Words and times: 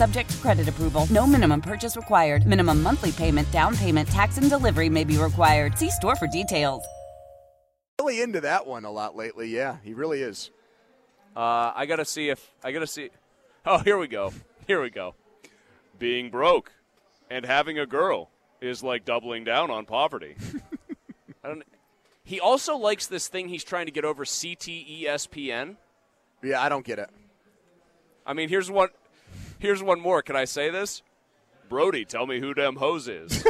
Subject 0.00 0.30
to 0.30 0.36
credit 0.38 0.66
approval. 0.66 1.06
No 1.10 1.26
minimum 1.26 1.60
purchase 1.60 1.94
required. 1.94 2.46
Minimum 2.46 2.82
monthly 2.82 3.12
payment, 3.12 3.50
down 3.50 3.76
payment, 3.76 4.08
tax, 4.08 4.38
and 4.38 4.48
delivery 4.48 4.88
may 4.88 5.04
be 5.04 5.18
required. 5.18 5.76
See 5.76 5.90
store 5.90 6.16
for 6.16 6.26
details. 6.26 6.82
Really 8.00 8.22
into 8.22 8.40
that 8.40 8.66
one 8.66 8.86
a 8.86 8.90
lot 8.90 9.14
lately. 9.14 9.50
Yeah, 9.50 9.76
he 9.84 9.92
really 9.92 10.22
is. 10.22 10.52
Uh, 11.36 11.72
I 11.76 11.84
gotta 11.84 12.06
see 12.06 12.30
if 12.30 12.50
I 12.64 12.72
gotta 12.72 12.86
see. 12.86 13.10
Oh, 13.66 13.76
here 13.80 13.98
we 13.98 14.08
go. 14.08 14.32
Here 14.66 14.80
we 14.80 14.88
go. 14.88 15.14
Being 15.98 16.30
broke 16.30 16.72
and 17.28 17.44
having 17.44 17.78
a 17.78 17.84
girl 17.84 18.30
is 18.62 18.82
like 18.82 19.04
doubling 19.04 19.44
down 19.44 19.70
on 19.70 19.84
poverty. 19.84 20.34
I 21.44 21.48
don't. 21.48 21.62
He 22.24 22.40
also 22.40 22.74
likes 22.78 23.06
this 23.06 23.28
thing 23.28 23.50
he's 23.50 23.64
trying 23.64 23.84
to 23.84 23.92
get 23.92 24.06
over 24.06 24.24
CTESPN. 24.24 25.76
Yeah, 26.42 26.62
I 26.62 26.70
don't 26.70 26.86
get 26.86 26.98
it. 26.98 27.10
I 28.24 28.32
mean, 28.32 28.48
here's 28.48 28.70
what 28.70 28.94
Here's 29.60 29.82
one 29.82 30.00
more. 30.00 30.22
Can 30.22 30.36
I 30.36 30.46
say 30.46 30.70
this? 30.70 31.02
Brody, 31.68 32.04
tell 32.06 32.26
me 32.26 32.40
who 32.40 32.54
them 32.54 32.76
hoes 32.76 33.06
is. 33.08 33.44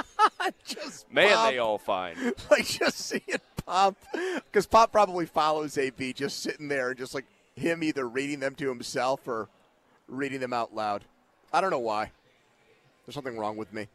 just 0.64 1.12
Man, 1.12 1.28
Pomp, 1.28 1.50
they 1.52 1.58
all 1.58 1.78
fine. 1.78 2.16
like 2.50 2.66
just 2.66 2.98
seeing 2.98 3.22
Pomp, 3.64 3.98
because 4.34 4.66
Pomp 4.66 4.90
probably 4.90 5.26
follows 5.26 5.76
AB, 5.76 6.14
just 6.14 6.40
sitting 6.42 6.68
there 6.68 6.88
and 6.88 6.98
just 6.98 7.14
like 7.14 7.26
him 7.54 7.82
either 7.84 8.08
reading 8.08 8.40
them 8.40 8.54
to 8.56 8.68
himself 8.68 9.28
or 9.28 9.48
reading 10.08 10.40
them 10.40 10.54
out 10.54 10.74
loud. 10.74 11.04
I 11.52 11.60
don't 11.60 11.70
know 11.70 11.78
why. 11.78 12.10
There's 13.04 13.14
something 13.14 13.36
wrong 13.36 13.58
with 13.58 13.72
me. 13.74 13.88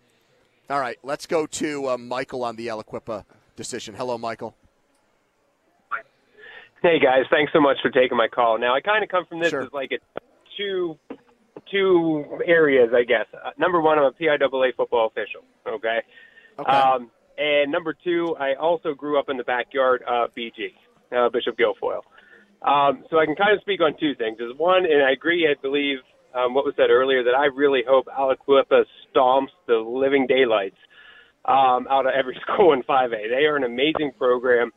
All 0.69 0.79
right, 0.79 0.97
let's 1.01 1.25
go 1.25 1.47
to 1.47 1.89
uh, 1.89 1.97
Michael 1.97 2.43
on 2.43 2.55
the 2.55 2.67
Aliquippa 2.67 3.23
decision. 3.55 3.95
Hello, 3.95 4.17
Michael. 4.17 4.55
Hey 6.83 6.99
guys, 6.99 7.23
thanks 7.31 7.51
so 7.51 7.59
much 7.59 7.77
for 7.81 7.89
taking 7.89 8.15
my 8.15 8.27
call. 8.27 8.59
Now 8.59 8.75
I 8.75 8.81
kind 8.81 9.03
of 9.03 9.09
come 9.09 9.25
from 9.25 9.39
this 9.39 9.49
Sure. 9.49 9.63
as 9.63 9.73
like 9.73 9.91
a 9.91 10.19
two 10.55 10.97
two 11.71 12.39
areas, 12.45 12.89
I 12.95 13.03
guess. 13.03 13.25
Uh, 13.33 13.51
number 13.57 13.81
one, 13.81 13.97
I'm 13.97 14.05
a 14.05 14.11
PIAA 14.11 14.75
football 14.75 15.07
official. 15.07 15.41
Okay. 15.67 15.99
Okay. 16.59 16.71
Um, 16.71 17.11
and 17.37 17.71
number 17.71 17.93
two, 17.93 18.35
I 18.39 18.55
also 18.55 18.93
grew 18.93 19.19
up 19.19 19.29
in 19.29 19.37
the 19.37 19.43
backyard 19.43 20.03
of 20.07 20.31
BG, 20.35 20.73
uh, 21.15 21.29
Bishop 21.29 21.55
Guilfoyle. 21.57 22.01
Um, 22.61 23.05
so 23.09 23.19
I 23.19 23.25
can 23.25 23.35
kind 23.35 23.53
of 23.53 23.61
speak 23.61 23.81
on 23.81 23.93
two 23.99 24.15
things. 24.15 24.39
Is 24.39 24.57
one, 24.57 24.85
and 24.85 25.03
I 25.03 25.11
agree, 25.11 25.47
I 25.47 25.59
believe 25.61 25.97
um, 26.33 26.53
what 26.53 26.65
was 26.65 26.73
said 26.75 26.89
earlier, 26.89 27.23
that 27.23 27.35
I 27.35 27.45
really 27.45 27.83
hope 27.87 28.07
Aliquippa 28.07 28.83
stomps 29.13 29.53
the 29.67 29.75
living 29.75 30.25
daylights 30.27 30.77
um, 31.45 31.87
out 31.89 32.05
of 32.05 32.13
every 32.17 32.39
school 32.41 32.73
in 32.73 32.81
5A. 32.83 33.29
They 33.29 33.45
are 33.45 33.55
an 33.55 33.63
amazing 33.63 34.11
program, 34.17 34.71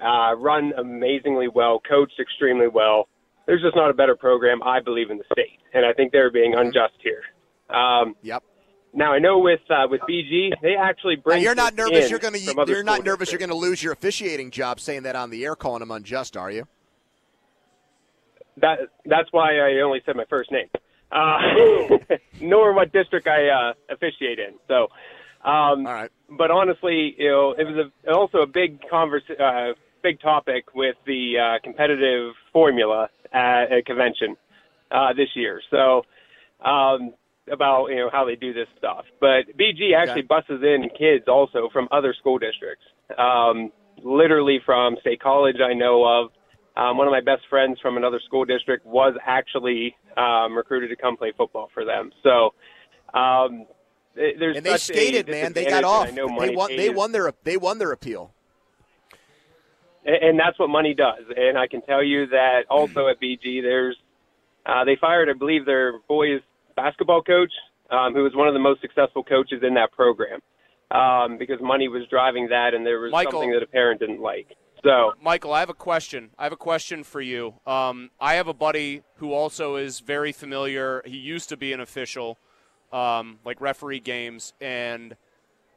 uh, 0.00 0.34
run 0.36 0.72
amazingly 0.76 1.48
well, 1.48 1.80
coached 1.88 2.18
extremely 2.20 2.68
well. 2.68 3.08
There's 3.46 3.62
just 3.62 3.76
not 3.76 3.90
a 3.90 3.94
better 3.94 4.14
program, 4.16 4.62
I 4.62 4.80
believe, 4.80 5.10
in 5.10 5.18
the 5.18 5.24
state, 5.32 5.58
and 5.74 5.84
I 5.84 5.92
think 5.92 6.12
they're 6.12 6.30
being 6.30 6.54
unjust 6.54 6.94
here. 7.02 7.22
Um, 7.74 8.14
yep. 8.22 8.42
Now 8.94 9.12
I 9.12 9.18
know 9.18 9.38
with 9.38 9.60
uh, 9.70 9.86
with 9.90 10.00
BG, 10.02 10.50
they 10.60 10.74
actually 10.76 11.16
Now, 11.16 11.22
bring. 11.22 11.42
you're 11.42 11.54
not 11.54 11.74
nervous. 11.74 12.10
You're 12.10 12.18
going 12.18 12.34
to. 12.34 12.40
You're 12.40 12.82
not 12.84 12.96
school 12.96 13.04
nervous. 13.04 13.32
You're 13.32 13.38
going 13.38 13.48
to 13.48 13.56
lose 13.56 13.82
your 13.82 13.92
officiating 13.94 14.50
job 14.50 14.80
saying 14.80 15.04
that 15.04 15.16
on 15.16 15.30
the 15.30 15.44
air, 15.44 15.56
calling 15.56 15.80
them 15.80 15.90
unjust, 15.90 16.36
are 16.36 16.50
you? 16.50 16.66
That 18.58 18.80
that's 19.06 19.28
why 19.32 19.56
I 19.58 19.80
only 19.80 20.02
said 20.04 20.14
my 20.14 20.26
first 20.28 20.52
name, 20.52 20.68
uh, 21.10 21.38
nor 22.40 22.74
what 22.74 22.92
district 22.92 23.26
I 23.26 23.48
uh, 23.48 23.72
officiate 23.88 24.38
in. 24.38 24.54
So, 24.68 24.88
um, 25.48 25.86
All 25.86 25.94
right. 25.94 26.10
but 26.28 26.50
honestly, 26.50 27.14
you 27.16 27.30
know, 27.30 27.52
it 27.58 27.64
was 27.64 27.90
a, 28.06 28.12
also 28.12 28.38
a 28.38 28.46
big 28.46 28.78
converse, 28.90 29.22
uh, 29.40 29.72
big 30.02 30.20
topic 30.20 30.74
with 30.74 30.96
the 31.06 31.38
uh, 31.38 31.58
competitive 31.64 32.34
formula 32.52 33.08
at 33.32 33.72
a 33.72 33.82
convention 33.82 34.36
uh, 34.90 35.12
this 35.14 35.28
year. 35.34 35.60
So, 35.70 36.02
um, 36.64 37.14
about 37.50 37.86
you 37.86 37.96
know 37.96 38.10
how 38.12 38.24
they 38.24 38.36
do 38.36 38.52
this 38.52 38.68
stuff. 38.78 39.04
But 39.20 39.56
BG 39.58 39.96
actually 39.96 40.22
buses 40.22 40.62
in 40.62 40.88
kids 40.96 41.24
also 41.28 41.68
from 41.72 41.88
other 41.90 42.14
school 42.18 42.38
districts. 42.38 42.84
Um, 43.18 43.72
literally 44.02 44.60
from 44.64 44.96
State 45.00 45.20
College, 45.20 45.56
I 45.64 45.74
know 45.74 46.04
of. 46.04 46.30
Um, 46.74 46.96
one 46.96 47.06
of 47.06 47.10
my 47.10 47.20
best 47.20 47.42
friends 47.50 47.78
from 47.82 47.98
another 47.98 48.18
school 48.24 48.46
district 48.46 48.86
was 48.86 49.14
actually 49.26 49.94
um, 50.16 50.56
recruited 50.56 50.88
to 50.88 50.96
come 50.96 51.18
play 51.18 51.32
football 51.36 51.68
for 51.74 51.84
them. 51.84 52.10
So 52.22 52.54
um, 53.12 53.66
there's 54.14 54.56
And 54.56 54.64
they 54.64 54.76
skated, 54.78 55.28
man. 55.28 55.52
They 55.52 55.66
got 55.66 55.84
off. 55.84 56.10
They 56.14 56.22
won. 56.50 56.76
They 56.76 56.90
won 56.90 57.12
their. 57.12 57.32
They 57.44 57.56
won 57.56 57.78
their 57.78 57.92
appeal. 57.92 58.32
And 60.04 60.38
that's 60.38 60.58
what 60.58 60.68
money 60.68 60.94
does. 60.94 61.24
And 61.36 61.58
I 61.58 61.66
can 61.66 61.82
tell 61.82 62.02
you 62.02 62.26
that 62.28 62.62
also 62.70 63.08
at 63.08 63.20
BG, 63.20 63.62
there's 63.62 63.96
uh, 64.66 64.84
they 64.84 64.96
fired, 65.00 65.28
I 65.28 65.32
believe, 65.32 65.66
their 65.66 65.98
boys 66.08 66.40
basketball 66.76 67.22
coach, 67.22 67.52
um, 67.90 68.14
who 68.14 68.22
was 68.22 68.32
one 68.34 68.48
of 68.48 68.54
the 68.54 68.60
most 68.60 68.80
successful 68.80 69.22
coaches 69.24 69.62
in 69.66 69.74
that 69.74 69.92
program, 69.92 70.40
um, 70.90 71.38
because 71.38 71.60
money 71.60 71.88
was 71.88 72.02
driving 72.08 72.48
that, 72.48 72.74
and 72.74 72.86
there 72.86 73.00
was 73.00 73.12
Michael. 73.12 73.32
something 73.32 73.52
that 73.52 73.62
a 73.62 73.66
parent 73.66 74.00
didn't 74.00 74.20
like. 74.20 74.56
So 74.84 75.12
Michael, 75.22 75.52
I 75.52 75.60
have 75.60 75.70
a 75.70 75.74
question. 75.74 76.30
I 76.38 76.44
have 76.44 76.52
a 76.52 76.56
question 76.56 77.04
for 77.04 77.20
you. 77.20 77.54
Um, 77.66 78.10
I 78.20 78.34
have 78.34 78.48
a 78.48 78.54
buddy 78.54 79.02
who 79.16 79.32
also 79.32 79.76
is 79.76 80.00
very 80.00 80.32
familiar. 80.32 81.02
He 81.04 81.16
used 81.16 81.48
to 81.50 81.56
be 81.56 81.72
an 81.72 81.80
official, 81.80 82.38
um, 82.92 83.38
like 83.44 83.60
referee 83.60 84.00
games, 84.00 84.54
and 84.60 85.16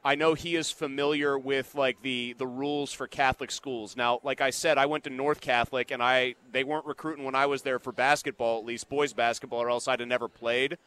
I 0.06 0.14
know 0.14 0.34
he 0.34 0.54
is 0.54 0.70
familiar 0.70 1.36
with 1.36 1.74
like 1.74 2.00
the 2.02 2.36
the 2.38 2.46
rules 2.46 2.92
for 2.92 3.08
Catholic 3.08 3.50
schools. 3.50 3.96
Now, 3.96 4.20
like 4.22 4.40
I 4.40 4.50
said, 4.50 4.78
I 4.78 4.86
went 4.86 5.02
to 5.02 5.10
North 5.10 5.40
Catholic, 5.40 5.90
and 5.90 6.00
I 6.00 6.36
they 6.52 6.62
weren't 6.62 6.86
recruiting 6.86 7.24
when 7.24 7.34
I 7.34 7.46
was 7.46 7.62
there 7.62 7.80
for 7.80 7.90
basketball, 7.90 8.60
at 8.60 8.64
least 8.64 8.88
boys 8.88 9.12
basketball, 9.12 9.60
or 9.60 9.68
else 9.68 9.88
I'd 9.88 9.98
have 9.98 10.08
never 10.08 10.28
played. 10.28 10.78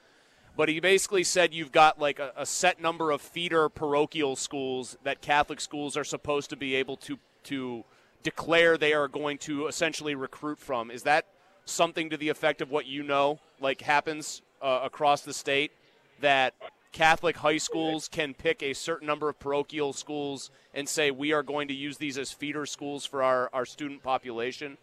But 0.55 0.69
he 0.69 0.79
basically 0.79 1.25
said 1.25 1.53
you've 1.53 1.73
got 1.73 1.99
like 1.99 2.17
a, 2.17 2.31
a 2.37 2.45
set 2.45 2.81
number 2.81 3.11
of 3.11 3.19
feeder 3.21 3.67
parochial 3.67 4.37
schools 4.37 4.97
that 5.03 5.19
Catholic 5.19 5.59
schools 5.59 5.97
are 5.97 6.05
supposed 6.05 6.49
to 6.51 6.55
be 6.55 6.75
able 6.75 6.95
to 6.95 7.19
to 7.43 7.83
declare 8.23 8.77
they 8.77 8.93
are 8.93 9.09
going 9.09 9.37
to 9.39 9.67
essentially 9.67 10.15
recruit 10.15 10.59
from. 10.59 10.89
Is 10.89 11.03
that 11.03 11.25
something 11.65 12.09
to 12.11 12.15
the 12.15 12.29
effect 12.29 12.61
of 12.61 12.71
what 12.71 12.85
you 12.85 13.03
know 13.03 13.41
like 13.59 13.81
happens 13.81 14.43
uh, 14.61 14.79
across 14.81 15.23
the 15.23 15.33
state 15.33 15.73
that 16.21 16.53
Catholic 16.91 17.37
high 17.37 17.57
schools 17.57 18.07
can 18.07 18.33
pick 18.33 18.63
a 18.63 18.73
certain 18.73 19.07
number 19.07 19.29
of 19.29 19.39
parochial 19.39 19.93
schools 19.93 20.49
and 20.73 20.89
say 20.89 21.11
we 21.11 21.31
are 21.31 21.43
going 21.43 21.67
to 21.67 21.73
use 21.73 21.97
these 21.97 22.17
as 22.17 22.31
feeder 22.31 22.65
schools 22.65 23.05
for 23.05 23.21
our, 23.21 23.49
our 23.53 23.65
student 23.65 24.01
population? 24.03 24.77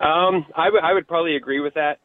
Um, 0.00 0.46
I 0.54 0.70
would 0.70 0.82
I 0.84 0.92
would 0.92 1.08
probably 1.08 1.34
agree 1.36 1.60
with 1.60 1.74
that. 1.74 1.98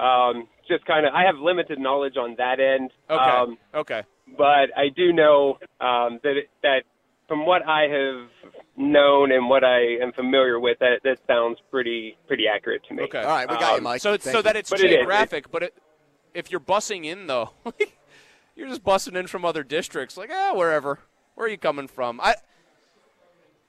Um, 0.00 0.48
just 0.66 0.84
kind 0.86 1.06
of, 1.06 1.12
I 1.14 1.24
have 1.24 1.36
limited 1.36 1.78
knowledge 1.78 2.16
on 2.16 2.34
that 2.38 2.58
end. 2.58 2.90
Okay. 3.08 3.22
Um, 3.22 3.58
okay. 3.74 4.02
but 4.36 4.70
I 4.76 4.88
do 4.96 5.12
know 5.12 5.58
um, 5.80 6.18
that 6.22 6.36
it, 6.38 6.50
that 6.62 6.82
from 7.28 7.44
what 7.46 7.62
I 7.66 7.82
have 7.82 8.28
known 8.76 9.30
and 9.30 9.48
what 9.48 9.62
I 9.62 9.96
am 10.02 10.12
familiar 10.12 10.58
with, 10.58 10.78
that 10.80 11.00
that 11.04 11.18
sounds 11.26 11.58
pretty 11.70 12.16
pretty 12.26 12.44
accurate 12.48 12.82
to 12.88 12.94
me. 12.94 13.04
Okay. 13.04 13.20
All 13.22 13.28
right, 13.28 13.48
we 13.48 13.56
got 13.56 13.72
you, 13.72 13.78
Um, 13.78 13.84
Mike. 13.84 14.00
So, 14.00 14.12
Thank 14.12 14.22
so 14.22 14.38
you. 14.38 14.42
that 14.42 14.56
it's 14.56 14.70
But 14.70 14.80
it 14.80 14.86
is. 14.86 14.96
geographic, 14.96 15.50
but 15.50 15.64
it, 15.64 15.74
if 16.34 16.50
you're 16.50 16.60
bussing 16.60 17.04
in 17.06 17.26
though, 17.26 17.50
you're 18.56 18.68
just 18.68 18.84
bussing 18.84 19.16
in 19.16 19.26
from 19.26 19.44
other 19.44 19.62
districts. 19.62 20.16
Like, 20.16 20.30
ah, 20.32 20.52
wherever. 20.54 20.98
Where 21.34 21.46
are 21.46 21.50
you 21.50 21.58
coming 21.58 21.88
from? 21.88 22.20
I 22.20 22.34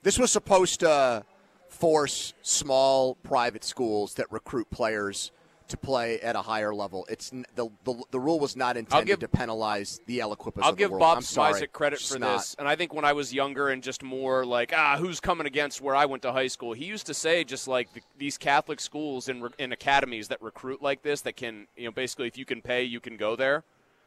This 0.04 0.20
was 0.20 0.32
supposed 0.32 0.82
to 0.82 1.24
force 1.70 2.34
small 2.42 3.16
private 3.16 3.64
schools 3.64 4.16
that 4.16 4.32
recruit 4.32 4.70
players 4.70 5.32
to 5.70 5.78
play 5.78 6.20
at 6.20 6.36
a 6.36 6.42
higher 6.42 6.74
level. 6.74 7.06
It's 7.10 7.30
the 7.30 7.70
the, 7.84 8.04
the 8.12 8.20
rule 8.20 8.40
was 8.40 8.56
not 8.56 8.78
intended 8.78 9.08
give, 9.08 9.20
to 9.20 9.28
penalize 9.28 10.00
the 10.06 10.20
Aliquippas. 10.20 10.64
I'll 10.64 10.74
give 10.74 10.92
Bob 10.92 11.20
Smizik 11.20 11.72
credit 11.72 12.00
for 12.00 12.20
this, 12.20 12.56
and 12.58 12.68
I 12.68 12.76
think 12.76 12.94
when 12.94 13.06
I 13.06 13.14
was 13.14 13.34
younger 13.34 13.70
and 13.70 13.82
just 13.84 14.04
more 14.04 14.46
like 14.46 14.74
ah, 14.76 14.98
who's 14.98 15.20
coming 15.20 15.48
against 15.48 15.82
where 15.82 15.96
I 15.96 16.06
went 16.06 16.24
to 16.24 16.32
high 16.32 16.48
school, 16.48 16.74
he 16.74 16.86
used 16.86 17.06
to 17.08 17.14
say 17.14 17.44
just 17.44 17.68
like 17.68 17.94
the, 17.94 18.02
these 18.18 18.38
Catholic 18.38 18.80
schools 18.80 19.30
and 19.30 19.50
in 19.58 19.72
academies 19.72 20.28
that 20.30 20.42
recruit 20.42 20.82
like 20.82 21.02
this, 21.02 21.22
that 21.22 21.36
can 21.36 21.68
you 21.76 21.86
know 21.86 21.92
basically 21.92 22.28
if 22.28 22.38
you 22.38 22.46
can 22.46 22.62
pay, 22.62 22.84
you 22.84 23.00
can 23.00 23.18
go 23.18 23.36
there, 23.36 23.64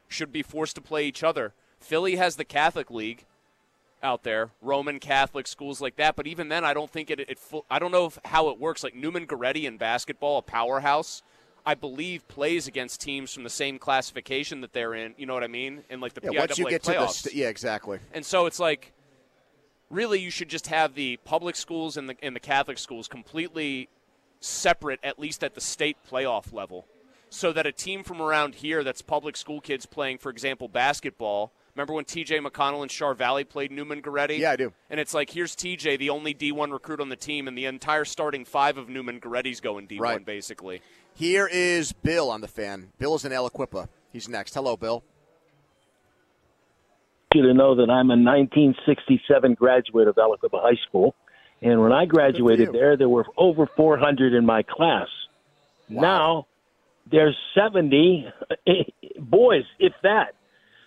should 0.08 0.32
be 0.32 0.42
forced 0.42 0.74
to 0.76 0.80
play 0.80 1.06
each 1.06 1.22
other. 1.22 1.54
Philly 1.80 2.16
has 2.16 2.36
the 2.36 2.44
Catholic 2.44 2.90
League 2.90 3.24
out 4.02 4.22
there, 4.22 4.50
Roman 4.62 5.00
Catholic 5.00 5.46
schools 5.46 5.80
like 5.80 5.96
that. 5.96 6.16
But 6.16 6.26
even 6.26 6.48
then, 6.48 6.64
I 6.64 6.74
don't 6.74 6.90
think 6.90 7.10
it. 7.10 7.20
it, 7.20 7.30
it 7.30 7.38
I 7.70 7.78
don't 7.78 7.92
know 7.92 8.06
if, 8.06 8.18
how 8.24 8.48
it 8.48 8.58
works. 8.58 8.82
Like 8.82 8.94
Neumann 8.94 9.26
Goretti 9.26 9.64
in 9.64 9.76
basketball, 9.76 10.38
a 10.38 10.42
powerhouse. 10.42 11.22
I 11.68 11.74
believe 11.74 12.26
plays 12.28 12.66
against 12.66 12.98
teams 13.02 13.34
from 13.34 13.44
the 13.44 13.50
same 13.50 13.78
classification 13.78 14.62
that 14.62 14.72
they're 14.72 14.94
in. 14.94 15.12
You 15.18 15.26
know 15.26 15.34
what 15.34 15.44
I 15.44 15.48
mean? 15.48 15.84
In 15.90 16.00
like 16.00 16.14
the 16.14 16.22
yeah, 16.24 16.40
once 16.40 16.56
you 16.56 16.66
get 16.66 16.80
playoffs. 16.80 16.94
to 16.94 16.98
the 17.00 17.06
st- 17.08 17.34
yeah, 17.34 17.48
exactly. 17.48 17.98
And 18.14 18.24
so 18.24 18.46
it's 18.46 18.58
like, 18.58 18.94
really, 19.90 20.18
you 20.18 20.30
should 20.30 20.48
just 20.48 20.68
have 20.68 20.94
the 20.94 21.18
public 21.26 21.56
schools 21.56 21.98
and 21.98 22.08
the 22.08 22.16
and 22.22 22.34
the 22.34 22.40
Catholic 22.40 22.78
schools 22.78 23.06
completely 23.06 23.90
separate, 24.40 24.98
at 25.02 25.18
least 25.18 25.44
at 25.44 25.54
the 25.54 25.60
state 25.60 25.98
playoff 26.10 26.54
level, 26.54 26.86
so 27.28 27.52
that 27.52 27.66
a 27.66 27.72
team 27.72 28.02
from 28.02 28.22
around 28.22 28.54
here 28.54 28.82
that's 28.82 29.02
public 29.02 29.36
school 29.36 29.60
kids 29.60 29.84
playing, 29.84 30.16
for 30.16 30.30
example, 30.30 30.68
basketball 30.68 31.52
Remember 31.78 31.92
when 31.92 32.06
TJ 32.06 32.44
McConnell 32.44 32.82
and 32.82 32.90
Char 32.90 33.14
Valley 33.14 33.44
played 33.44 33.70
Neumann 33.70 34.02
Goretti? 34.02 34.36
Yeah, 34.36 34.50
I 34.50 34.56
do. 34.56 34.72
And 34.90 34.98
it's 34.98 35.14
like, 35.14 35.30
here's 35.30 35.54
TJ, 35.54 36.00
the 36.00 36.10
only 36.10 36.34
D1 36.34 36.72
recruit 36.72 37.00
on 37.00 37.08
the 37.08 37.14
team, 37.14 37.46
and 37.46 37.56
the 37.56 37.66
entire 37.66 38.04
starting 38.04 38.44
five 38.44 38.78
of 38.78 38.88
Neumann 38.88 39.20
Goretti's 39.20 39.60
going 39.60 39.86
D1, 39.86 40.00
right. 40.00 40.24
basically. 40.24 40.82
Here 41.18 41.48
is 41.50 41.90
Bill 41.90 42.30
on 42.30 42.42
the 42.42 42.46
fan. 42.46 42.92
Bill 43.00 43.16
is 43.16 43.24
in 43.24 43.32
Aliquippa. 43.32 43.88
He's 44.12 44.28
next. 44.28 44.54
Hello, 44.54 44.76
Bill. 44.76 45.02
You 47.34 47.42
to 47.42 47.54
know 47.54 47.74
that 47.74 47.90
I'm 47.90 48.10
a 48.10 48.14
1967 48.14 49.54
graduate 49.54 50.06
of 50.06 50.14
Aliquippa 50.14 50.62
High 50.62 50.78
School, 50.88 51.16
and 51.60 51.82
when 51.82 51.90
I 51.90 52.04
graduated 52.04 52.72
there, 52.72 52.96
there 52.96 53.08
were 53.08 53.26
over 53.36 53.66
400 53.76 54.32
in 54.32 54.46
my 54.46 54.62
class. 54.62 55.08
Wow. 55.90 56.02
Now 56.02 56.46
there's 57.10 57.36
70 57.52 58.28
eh, 58.68 58.72
boys, 59.18 59.64
if 59.80 59.94
that. 60.04 60.36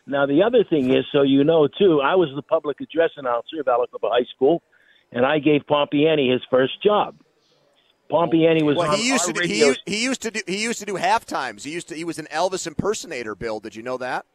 Now, 0.07 0.27
the 0.27 0.43
other 0.43 0.63
thing 0.63 0.93
is, 0.93 1.03
so 1.11 1.23
you 1.23 1.43
know, 1.43 1.67
too, 1.67 1.99
I 1.99 2.15
was 2.15 2.29
the 2.37 2.41
public 2.41 2.79
address 2.79 3.09
announcer 3.17 3.59
of 3.59 3.65
Aliquippa 3.65 4.09
High 4.09 4.27
School, 4.33 4.63
and 5.11 5.25
I 5.25 5.39
gave 5.39 5.63
Pompeani 5.69 6.31
his 6.31 6.41
first 6.49 6.81
job. 6.81 7.15
Pompeani 8.11 8.61
was 8.63 8.75
well, 8.75 8.91
on 8.91 8.97
he 8.97 9.07
used 9.07 9.25
to 9.25 9.33
do, 9.33 9.41
he, 9.41 9.59
used, 9.59 9.79
he 9.85 10.03
used 10.03 10.21
to 10.23 10.31
do 10.31 10.41
he 10.45 10.61
used 10.61 10.79
to 10.79 10.85
do 10.85 10.95
half 10.95 11.25
times. 11.25 11.63
He 11.63 11.71
used 11.71 11.87
to 11.89 11.95
he 11.95 12.03
was 12.03 12.19
an 12.19 12.27
Elvis 12.31 12.67
impersonator. 12.67 13.35
Bill, 13.35 13.59
did 13.59 13.75
you 13.75 13.83
know 13.83 13.97
that? 13.97 14.25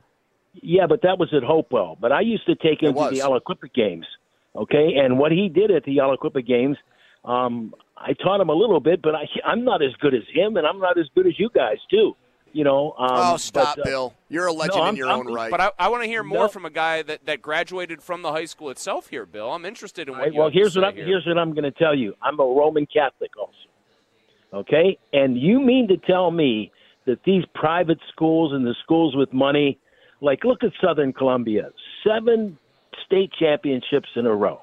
Yeah, 0.54 0.86
but 0.86 1.02
that 1.02 1.18
was 1.18 1.28
at 1.34 1.42
Hopewell. 1.42 1.98
But 2.00 2.12
I 2.12 2.22
used 2.22 2.46
to 2.46 2.54
take 2.54 2.82
him 2.82 2.94
to 2.94 3.10
the 3.10 3.20
Aliquippa 3.20 3.72
games. 3.74 4.06
Okay, 4.54 4.94
and 4.96 5.18
what 5.18 5.32
he 5.32 5.50
did 5.50 5.70
at 5.70 5.84
the 5.84 5.98
Aliquippa 5.98 6.46
games, 6.46 6.78
um, 7.26 7.74
I 7.94 8.14
taught 8.14 8.40
him 8.40 8.48
a 8.48 8.54
little 8.54 8.80
bit, 8.80 9.02
but 9.02 9.14
I, 9.14 9.28
I'm 9.44 9.64
not 9.64 9.82
as 9.82 9.92
good 10.00 10.14
as 10.14 10.22
him, 10.32 10.56
and 10.56 10.66
I'm 10.66 10.78
not 10.78 10.98
as 10.98 11.04
good 11.14 11.26
as 11.26 11.38
you 11.38 11.50
guys 11.54 11.76
too 11.90 12.16
you 12.56 12.64
know. 12.64 12.94
Um, 12.98 13.08
oh, 13.10 13.36
stop, 13.36 13.76
but, 13.76 13.82
uh, 13.82 13.84
Bill! 13.84 14.14
You're 14.30 14.46
a 14.46 14.52
legend 14.52 14.78
no, 14.78 14.88
in 14.88 14.96
your 14.96 15.08
I'm, 15.08 15.20
own 15.20 15.32
right. 15.32 15.50
But 15.50 15.60
I, 15.60 15.70
I 15.78 15.88
want 15.88 16.02
to 16.02 16.08
hear 16.08 16.22
more 16.22 16.44
no. 16.44 16.48
from 16.48 16.64
a 16.64 16.70
guy 16.70 17.02
that, 17.02 17.26
that 17.26 17.42
graduated 17.42 18.02
from 18.02 18.22
the 18.22 18.32
high 18.32 18.46
school 18.46 18.70
itself. 18.70 19.08
Here, 19.08 19.26
Bill, 19.26 19.52
I'm 19.52 19.66
interested 19.66 20.08
in 20.08 20.14
what. 20.14 20.22
Right, 20.22 20.34
well, 20.34 20.50
here's 20.50 20.74
what 20.74 20.84
I'm, 20.84 20.94
here. 20.94 21.04
here's 21.04 21.26
what 21.26 21.38
I'm 21.38 21.52
going 21.52 21.64
to 21.64 21.70
tell 21.70 21.94
you. 21.94 22.14
I'm 22.22 22.40
a 22.40 22.44
Roman 22.44 22.86
Catholic 22.86 23.30
also. 23.38 23.52
Okay, 24.56 24.98
and 25.12 25.36
you 25.36 25.60
mean 25.60 25.86
to 25.88 25.98
tell 25.98 26.30
me 26.30 26.72
that 27.04 27.22
these 27.24 27.44
private 27.54 27.98
schools 28.10 28.54
and 28.54 28.66
the 28.66 28.74
schools 28.82 29.14
with 29.14 29.30
money, 29.30 29.78
like 30.22 30.44
look 30.44 30.64
at 30.64 30.72
Southern 30.82 31.12
Columbia, 31.12 31.68
seven 32.02 32.56
state 33.04 33.30
championships 33.38 34.08
in 34.16 34.24
a 34.24 34.34
row. 34.34 34.60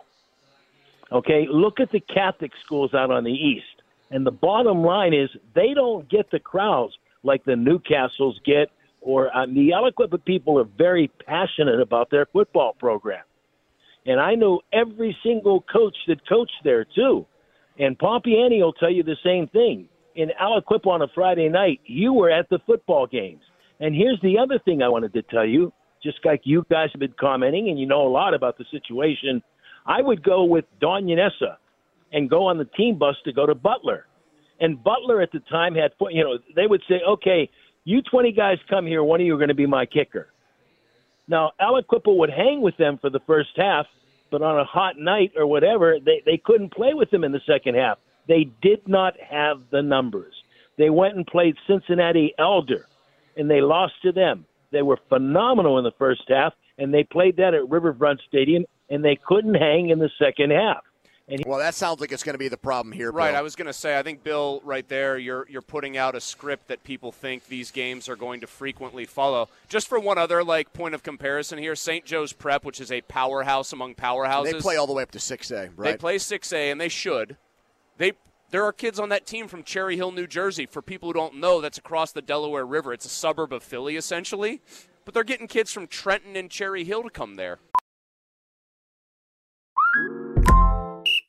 Okay, 1.11 1.45
look 1.47 1.79
at 1.79 1.91
the 1.91 1.99
Catholic 1.99 2.51
schools 2.65 2.95
out 2.95 3.11
on 3.11 3.23
the 3.23 3.31
east. 3.31 3.83
And 4.09 4.25
the 4.25 4.31
bottom 4.31 4.83
line 4.83 5.13
is 5.13 5.29
they 5.53 5.75
don't 5.75 6.09
get 6.09 6.31
the 6.31 6.39
crowds 6.39 6.93
like 7.21 7.45
the 7.45 7.51
Newcastles 7.51 8.43
get, 8.43 8.71
or 8.99 9.35
uh, 9.35 9.45
the 9.45 9.73
Aliquippa 9.75 10.25
people 10.25 10.57
are 10.57 10.67
very 10.75 11.07
passionate 11.27 11.79
about 11.79 12.09
their 12.09 12.25
football 12.25 12.73
program. 12.79 13.23
And 14.07 14.19
I 14.19 14.33
know 14.33 14.61
every 14.73 15.15
single 15.23 15.61
coach 15.61 15.95
that 16.07 16.27
coached 16.27 16.63
there 16.63 16.83
too. 16.83 17.27
And 17.79 17.97
Pompeani 17.97 18.61
will 18.61 18.73
tell 18.73 18.91
you 18.91 19.03
the 19.03 19.17
same 19.23 19.47
thing. 19.47 19.87
In 20.15 20.29
Aliquippa 20.39 20.87
on 20.87 21.01
a 21.01 21.07
Friday 21.15 21.49
night, 21.49 21.79
you 21.85 22.13
were 22.13 22.29
at 22.29 22.47
the 22.49 22.59
football 22.67 23.07
games. 23.07 23.41
And 23.79 23.95
here's 23.95 24.19
the 24.21 24.37
other 24.37 24.59
thing 24.63 24.83
I 24.83 24.89
wanted 24.89 25.13
to 25.13 25.23
tell 25.23 25.45
you, 25.45 25.73
just 26.03 26.17
like 26.23 26.41
you 26.43 26.65
guys 26.69 26.89
have 26.93 26.99
been 26.99 27.15
commenting, 27.19 27.69
and 27.69 27.79
you 27.79 27.87
know 27.87 28.05
a 28.05 28.09
lot 28.09 28.33
about 28.33 28.57
the 28.57 28.65
situation. 28.69 29.41
I 29.85 30.01
would 30.01 30.23
go 30.23 30.43
with 30.43 30.65
Don 30.79 31.05
Yannessa 31.05 31.57
and 32.11 32.29
go 32.29 32.45
on 32.45 32.57
the 32.57 32.65
team 32.65 32.99
bus 32.99 33.15
to 33.25 33.33
go 33.33 33.45
to 33.45 33.55
Butler. 33.55 34.05
And 34.59 34.81
Butler 34.83 35.21
at 35.21 35.31
the 35.31 35.39
time 35.51 35.73
had, 35.73 35.91
you 36.11 36.23
know, 36.23 36.37
they 36.55 36.67
would 36.67 36.83
say, 36.87 37.01
okay, 37.07 37.49
you 37.85 38.01
20 38.03 38.31
guys 38.31 38.57
come 38.69 38.85
here, 38.85 39.03
one 39.03 39.19
of 39.19 39.25
you 39.25 39.33
are 39.33 39.37
going 39.37 39.49
to 39.49 39.55
be 39.55 39.65
my 39.65 39.85
kicker. 39.85 40.27
Now, 41.27 41.51
Aliquippa 41.59 42.15
would 42.15 42.29
hang 42.29 42.61
with 42.61 42.77
them 42.77 42.97
for 43.01 43.09
the 43.09 43.19
first 43.25 43.49
half, 43.55 43.85
but 44.33 44.41
on 44.41 44.59
a 44.59 44.65
hot 44.65 44.97
night 44.97 45.31
or 45.37 45.45
whatever, 45.45 45.99
they, 46.03 46.23
they 46.25 46.41
couldn't 46.43 46.73
play 46.73 46.95
with 46.95 47.11
them 47.11 47.23
in 47.23 47.31
the 47.31 47.39
second 47.45 47.75
half. 47.75 47.99
They 48.27 48.49
did 48.63 48.87
not 48.87 49.13
have 49.19 49.61
the 49.71 49.83
numbers. 49.83 50.33
They 50.75 50.89
went 50.89 51.15
and 51.15 51.27
played 51.27 51.55
Cincinnati 51.67 52.33
Elder, 52.39 52.87
and 53.37 53.47
they 53.47 53.61
lost 53.61 53.93
to 54.01 54.11
them. 54.11 54.47
They 54.71 54.81
were 54.81 54.97
phenomenal 55.07 55.77
in 55.77 55.83
the 55.83 55.91
first 55.99 56.23
half, 56.27 56.53
and 56.79 56.91
they 56.91 57.03
played 57.03 57.37
that 57.37 57.53
at 57.53 57.69
Riverfront 57.69 58.21
Stadium, 58.27 58.65
and 58.89 59.05
they 59.05 59.19
couldn't 59.23 59.53
hang 59.53 59.91
in 59.91 59.99
the 59.99 60.09
second 60.17 60.49
half. 60.49 60.81
And 61.27 61.39
he- 61.39 61.45
well, 61.47 61.59
that 61.59 61.73
sounds 61.73 62.01
like 62.01 62.11
it's 62.11 62.23
going 62.23 62.33
to 62.33 62.39
be 62.39 62.49
the 62.49 62.57
problem 62.57 62.91
here. 62.91 63.11
Right. 63.11 63.31
Bill. 63.31 63.39
I 63.39 63.41
was 63.41 63.55
going 63.55 63.67
to 63.67 63.73
say, 63.73 63.97
I 63.97 64.03
think 64.03 64.23
Bill, 64.23 64.61
right 64.65 64.87
there, 64.89 65.17
you're 65.17 65.47
you're 65.49 65.61
putting 65.61 65.95
out 65.97 66.15
a 66.15 66.21
script 66.21 66.67
that 66.67 66.83
people 66.83 67.11
think 67.11 67.47
these 67.47 67.71
games 67.71 68.09
are 68.09 68.17
going 68.17 68.41
to 68.41 68.47
frequently 68.47 69.05
follow. 69.05 69.47
Just 69.69 69.87
for 69.87 69.99
one 69.99 70.17
other 70.17 70.43
like 70.43 70.73
point 70.73 70.93
of 70.95 71.01
comparison 71.01 71.59
here, 71.59 71.75
St. 71.75 72.03
Joe's 72.03 72.33
Prep, 72.33 72.65
which 72.65 72.81
is 72.81 72.91
a 72.91 73.01
powerhouse 73.01 73.71
among 73.71 73.95
powerhouses, 73.95 74.51
they 74.51 74.59
play 74.59 74.75
all 74.75 74.87
the 74.87 74.93
way 74.93 75.03
up 75.03 75.11
to 75.11 75.19
six 75.19 75.49
A. 75.51 75.69
Right. 75.75 75.91
They 75.91 75.97
play 75.97 76.17
six 76.17 76.51
A, 76.51 76.69
and 76.69 76.79
they 76.79 76.89
should. 76.89 77.37
They 77.97 78.13
there 78.51 78.65
are 78.65 78.73
kids 78.73 78.99
on 78.99 79.09
that 79.09 79.25
team 79.25 79.47
from 79.47 79.63
Cherry 79.63 79.95
Hill, 79.95 80.11
New 80.11 80.27
Jersey. 80.27 80.65
For 80.65 80.81
people 80.81 81.09
who 81.09 81.13
don't 81.13 81.37
know, 81.37 81.61
that's 81.61 81.77
across 81.77 82.11
the 82.11 82.21
Delaware 82.21 82.65
River. 82.65 82.93
It's 82.93 83.05
a 83.05 83.09
suburb 83.09 83.53
of 83.53 83.63
Philly, 83.63 83.95
essentially. 83.95 84.61
But 85.05 85.13
they're 85.13 85.23
getting 85.23 85.47
kids 85.47 85.71
from 85.71 85.87
Trenton 85.87 86.35
and 86.35 86.51
Cherry 86.51 86.83
Hill 86.83 87.03
to 87.03 87.09
come 87.09 87.35
there. 87.35 87.59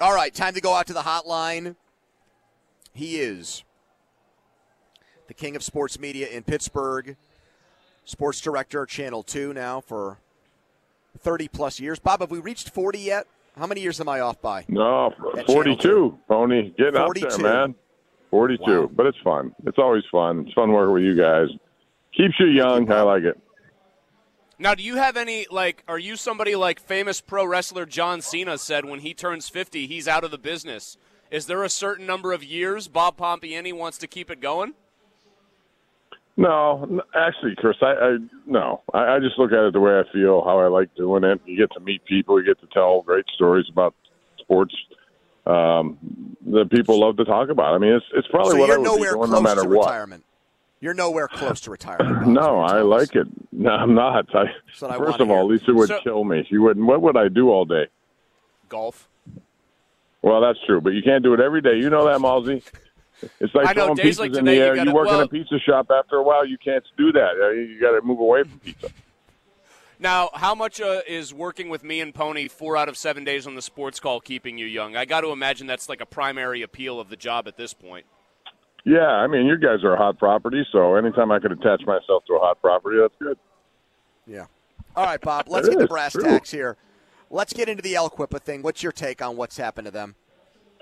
All 0.00 0.14
right, 0.14 0.32
time 0.32 0.54
to 0.54 0.60
go 0.60 0.74
out 0.74 0.86
to 0.86 0.92
the 0.92 1.00
hotline. 1.02 1.74
He 2.92 3.16
is 3.16 3.64
the 5.26 5.34
king 5.34 5.56
of 5.56 5.62
sports 5.62 5.98
media 5.98 6.28
in 6.28 6.42
Pittsburgh, 6.44 7.16
sports 8.04 8.40
director, 8.40 8.86
Channel 8.86 9.22
2 9.24 9.52
now 9.52 9.80
for 9.80 10.18
30 11.18 11.48
plus 11.48 11.80
years. 11.80 11.98
Bob, 11.98 12.20
have 12.20 12.30
we 12.30 12.38
reached 12.38 12.70
40 12.70 12.98
yet? 12.98 13.26
How 13.56 13.66
many 13.66 13.80
years 13.80 14.00
am 14.00 14.08
I 14.08 14.20
off 14.20 14.40
by? 14.40 14.64
No, 14.68 15.12
At 15.36 15.46
42, 15.46 16.16
Pony. 16.28 16.70
Getting 16.78 16.94
42. 16.94 17.26
up 17.26 17.32
there, 17.32 17.42
man. 17.66 17.74
42. 18.30 18.62
Wow. 18.82 18.90
But 18.94 19.06
it's 19.06 19.18
fun. 19.24 19.52
It's 19.66 19.78
always 19.78 20.04
fun. 20.12 20.44
It's 20.46 20.52
fun 20.54 20.70
working 20.70 20.94
with 20.94 21.02
you 21.02 21.16
guys. 21.16 21.48
Keeps 22.16 22.34
you 22.38 22.46
young. 22.46 22.90
I 22.92 23.02
like 23.02 23.24
it. 23.24 23.36
Now, 24.58 24.74
do 24.74 24.82
you 24.82 24.96
have 24.96 25.16
any 25.16 25.46
like? 25.50 25.84
Are 25.86 25.98
you 25.98 26.16
somebody 26.16 26.56
like 26.56 26.80
famous 26.80 27.20
pro 27.20 27.46
wrestler 27.46 27.86
John 27.86 28.20
Cena 28.20 28.58
said 28.58 28.84
when 28.84 29.00
he 29.00 29.14
turns 29.14 29.48
fifty, 29.48 29.86
he's 29.86 30.08
out 30.08 30.24
of 30.24 30.32
the 30.32 30.38
business? 30.38 30.96
Is 31.30 31.46
there 31.46 31.62
a 31.62 31.68
certain 31.68 32.06
number 32.06 32.32
of 32.32 32.42
years 32.42 32.88
Bob 32.88 33.16
Pompeani 33.16 33.72
wants 33.72 33.98
to 33.98 34.06
keep 34.06 34.30
it 34.30 34.40
going? 34.40 34.74
No, 36.36 37.02
actually, 37.14 37.54
Chris, 37.56 37.76
I, 37.82 37.86
I 37.86 38.16
no, 38.46 38.82
I, 38.94 39.16
I 39.16 39.18
just 39.20 39.38
look 39.38 39.52
at 39.52 39.58
it 39.58 39.72
the 39.72 39.80
way 39.80 39.98
I 39.98 40.02
feel, 40.12 40.42
how 40.44 40.58
I 40.58 40.68
like 40.68 40.94
doing 40.94 41.24
it. 41.24 41.40
You 41.44 41.56
get 41.56 41.72
to 41.72 41.80
meet 41.80 42.04
people, 42.04 42.40
you 42.40 42.46
get 42.46 42.60
to 42.60 42.66
tell 42.72 43.02
great 43.02 43.26
stories 43.34 43.66
about 43.70 43.94
sports 44.38 44.74
um, 45.46 45.98
that 46.46 46.70
people 46.70 47.00
love 47.00 47.16
to 47.18 47.24
talk 47.24 47.48
about. 47.48 47.74
I 47.74 47.78
mean, 47.78 47.92
it's 47.92 48.06
it's 48.14 48.28
probably 48.28 48.52
so 48.52 48.58
what 48.58 48.70
I 48.70 48.74
you're 48.74 48.80
would 48.80 48.84
be 48.84 48.90
nowhere 48.90 49.12
doing 49.12 49.28
close 49.28 49.30
no 49.30 49.40
matter 49.40 49.62
to 49.62 49.68
what. 49.68 49.86
retirement. 49.86 50.24
You're 50.80 50.94
nowhere 50.94 51.26
close 51.28 51.60
to 51.62 51.70
retirement. 51.70 52.20
Bob, 52.20 52.28
No, 52.28 52.60
I 52.60 52.78
you're 52.78 52.82
telling 52.82 52.92
us. 52.92 53.00
like 53.00 53.16
it. 53.16 53.26
No, 53.52 53.70
I'm 53.70 53.94
not. 53.94 54.26
I, 54.36 54.44
That's 54.44 54.80
what 54.82 54.90
I 54.92 54.98
first 54.98 55.18
of 55.20 55.30
all, 55.30 55.48
hear. 55.48 55.58
Lisa 55.58 55.74
would 55.74 55.88
So- 55.88 56.00
kill 56.00 56.22
me. 56.24 56.46
She 56.48 56.58
wouldn't. 56.58 56.86
What 56.86 57.02
would 57.02 57.16
I 57.16 57.26
do 57.28 57.50
all 57.50 57.64
day? 57.64 57.86
Golf. 58.68 59.08
Well, 60.22 60.40
that's 60.40 60.58
true, 60.66 60.80
but 60.80 60.90
you 60.90 61.02
can't 61.02 61.22
do 61.24 61.34
it 61.34 61.40
every 61.40 61.60
day. 61.60 61.76
You 61.76 61.90
know 61.90 62.04
that, 62.06 62.20
Malsey. 62.20 62.62
It's 63.40 63.52
like 63.54 63.66
I 63.68 63.72
know, 63.72 63.86
throwing 63.94 63.98
pizzas 63.98 64.18
like 64.20 64.36
in 64.36 64.44
the 64.44 64.54
you 64.54 64.62
air. 64.62 64.76
You, 64.76 64.84
gotta- 64.84 64.92
work 64.94 65.08
in 65.08 65.20
a 65.20 65.26
pizza 65.28 65.58
shop. 65.58 65.90
After 65.90 66.16
a 66.16 66.22
while, 66.22 66.46
you 66.46 66.56
can't 66.58 66.84
do 66.96 67.10
that. 67.12 67.30
Uh, 67.42 67.48
You, 67.50 67.60
you 67.62 67.80
got 67.80 67.98
to 67.98 68.02
move 68.06 68.20
away 68.20 68.44
from 68.44 68.60
pizza. 68.60 68.90
Now, 69.98 70.30
how 70.34 70.54
much 70.54 70.80
uh, 70.80 71.00
is 71.08 71.34
working 71.34 71.68
with 71.68 71.82
me 71.82 72.00
and 72.00 72.14
Pony 72.14 72.46
four 72.46 72.76
out 72.76 72.88
of 72.88 72.96
seven 72.96 73.24
days 73.24 73.48
on 73.48 73.56
the 73.56 73.62
sports 73.62 73.98
call 73.98 74.20
keeping 74.20 74.56
you 74.56 74.66
young? 74.66 74.94
I 74.94 75.04
got 75.04 75.22
to 75.22 75.30
imagine 75.32 75.66
that's 75.66 75.88
like 75.88 76.00
a 76.00 76.06
primary 76.06 76.62
appeal 76.62 77.00
of 77.00 77.08
the 77.08 77.16
job 77.16 77.48
at 77.48 77.56
this 77.56 77.74
point. 77.74 78.06
Yeah, 78.88 79.06
I 79.06 79.26
mean, 79.26 79.44
you 79.44 79.58
guys 79.58 79.84
are 79.84 79.92
a 79.92 79.98
hot 79.98 80.18
property, 80.18 80.66
so 80.72 80.94
anytime 80.94 81.30
I 81.30 81.40
could 81.40 81.52
attach 81.52 81.82
myself 81.84 82.24
to 82.26 82.34
a 82.34 82.38
hot 82.38 82.58
property, 82.62 82.96
that's 82.98 83.14
good. 83.20 83.36
Yeah. 84.26 84.46
All 84.96 85.04
right, 85.04 85.20
Bob. 85.20 85.46
Let's 85.50 85.68
get 85.68 85.78
the 85.78 85.86
brass 85.86 86.12
true. 86.12 86.22
tacks 86.22 86.50
here. 86.50 86.78
Let's 87.30 87.52
get 87.52 87.68
into 87.68 87.82
the 87.82 87.92
Aliquippa 87.92 88.40
thing. 88.40 88.62
What's 88.62 88.82
your 88.82 88.92
take 88.92 89.20
on 89.20 89.36
what's 89.36 89.58
happened 89.58 89.84
to 89.84 89.90
them? 89.90 90.14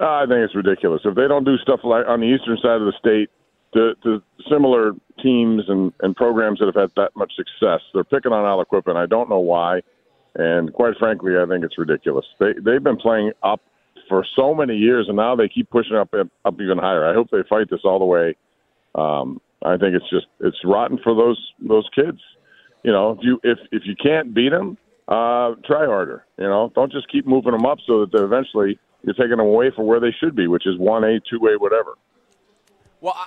Uh, 0.01 0.05
I 0.05 0.21
think 0.21 0.39
it's 0.39 0.55
ridiculous. 0.55 1.01
If 1.05 1.17
they 1.17 1.27
don't 1.27 1.43
do 1.43 1.57
stuff 1.59 1.81
like 1.83 2.07
on 2.07 2.21
the 2.21 2.27
eastern 2.27 2.57
side 2.63 2.81
of 2.81 2.87
the 2.87 2.93
state 2.97 3.29
to, 3.75 3.95
to 4.05 4.23
similar 4.49 4.93
teams 5.21 5.65
and, 5.67 5.93
and 6.01 6.15
programs 6.15 6.61
that 6.61 6.67
have 6.67 6.77
had 6.77 6.91
that 6.95 7.17
much 7.17 7.33
success, 7.35 7.81
they're 7.93 8.05
picking 8.05 8.31
on 8.31 8.45
Aliquip, 8.45 8.87
and 8.87 8.97
I 8.97 9.07
don't 9.07 9.29
know 9.29 9.41
why. 9.41 9.81
And 10.37 10.73
quite 10.73 10.97
frankly, 10.97 11.33
I 11.37 11.45
think 11.47 11.65
it's 11.65 11.77
ridiculous. 11.77 12.27
They 12.39 12.53
they've 12.63 12.85
been 12.85 12.99
playing 12.99 13.33
up 13.43 13.61
for 14.09 14.25
so 14.37 14.55
many 14.55 14.77
years, 14.77 15.07
and 15.09 15.17
now 15.17 15.37
they 15.37 15.49
keep 15.49 15.71
pushing 15.71 15.97
up 15.97 16.13
up 16.45 16.61
even 16.61 16.79
higher. 16.79 17.07
I 17.09 17.15
hope 17.15 17.29
they 17.31 17.43
fight 17.49 17.71
this 17.71 17.81
all 17.85 17.99
the 17.99 18.05
way. 18.05 18.37
Um, 18.95 19.41
I 19.65 19.77
think 19.77 19.95
it's 19.95 20.09
just 20.11 20.27
it's 20.41 20.59
rotten 20.65 20.99
for 21.03 21.15
those 21.15 21.41
those 21.61 21.89
kids. 21.95 22.19
You 22.83 22.93
know, 22.93 23.13
if 23.13 23.19
you 23.23 23.41
if 23.43 23.59
if 23.73 23.83
you 23.85 23.95
can't 23.97 24.35
beat 24.35 24.51
them, 24.51 24.79
uh, 25.09 25.55
try 25.65 25.87
harder. 25.87 26.25
You 26.39 26.45
know, 26.45 26.73
don't 26.75 26.93
just 26.93 27.11
keep 27.11 27.27
moving 27.27 27.53
them 27.53 27.67
up 27.67 27.79
so 27.87 28.01
that 28.01 28.13
they're 28.13 28.25
eventually 28.25 28.79
you're 29.03 29.15
taking 29.15 29.31
them 29.31 29.41
away 29.41 29.71
from 29.75 29.87
where 29.87 30.01
they 30.01 30.15
should 30.21 30.35
be, 30.35 30.47
which 30.47 30.67
is 30.67 30.79
one 30.79 31.05
A, 31.05 31.21
two 31.31 31.39
A, 31.47 31.59
whatever. 31.59 31.95
Well, 33.01 33.15
I, 33.17 33.27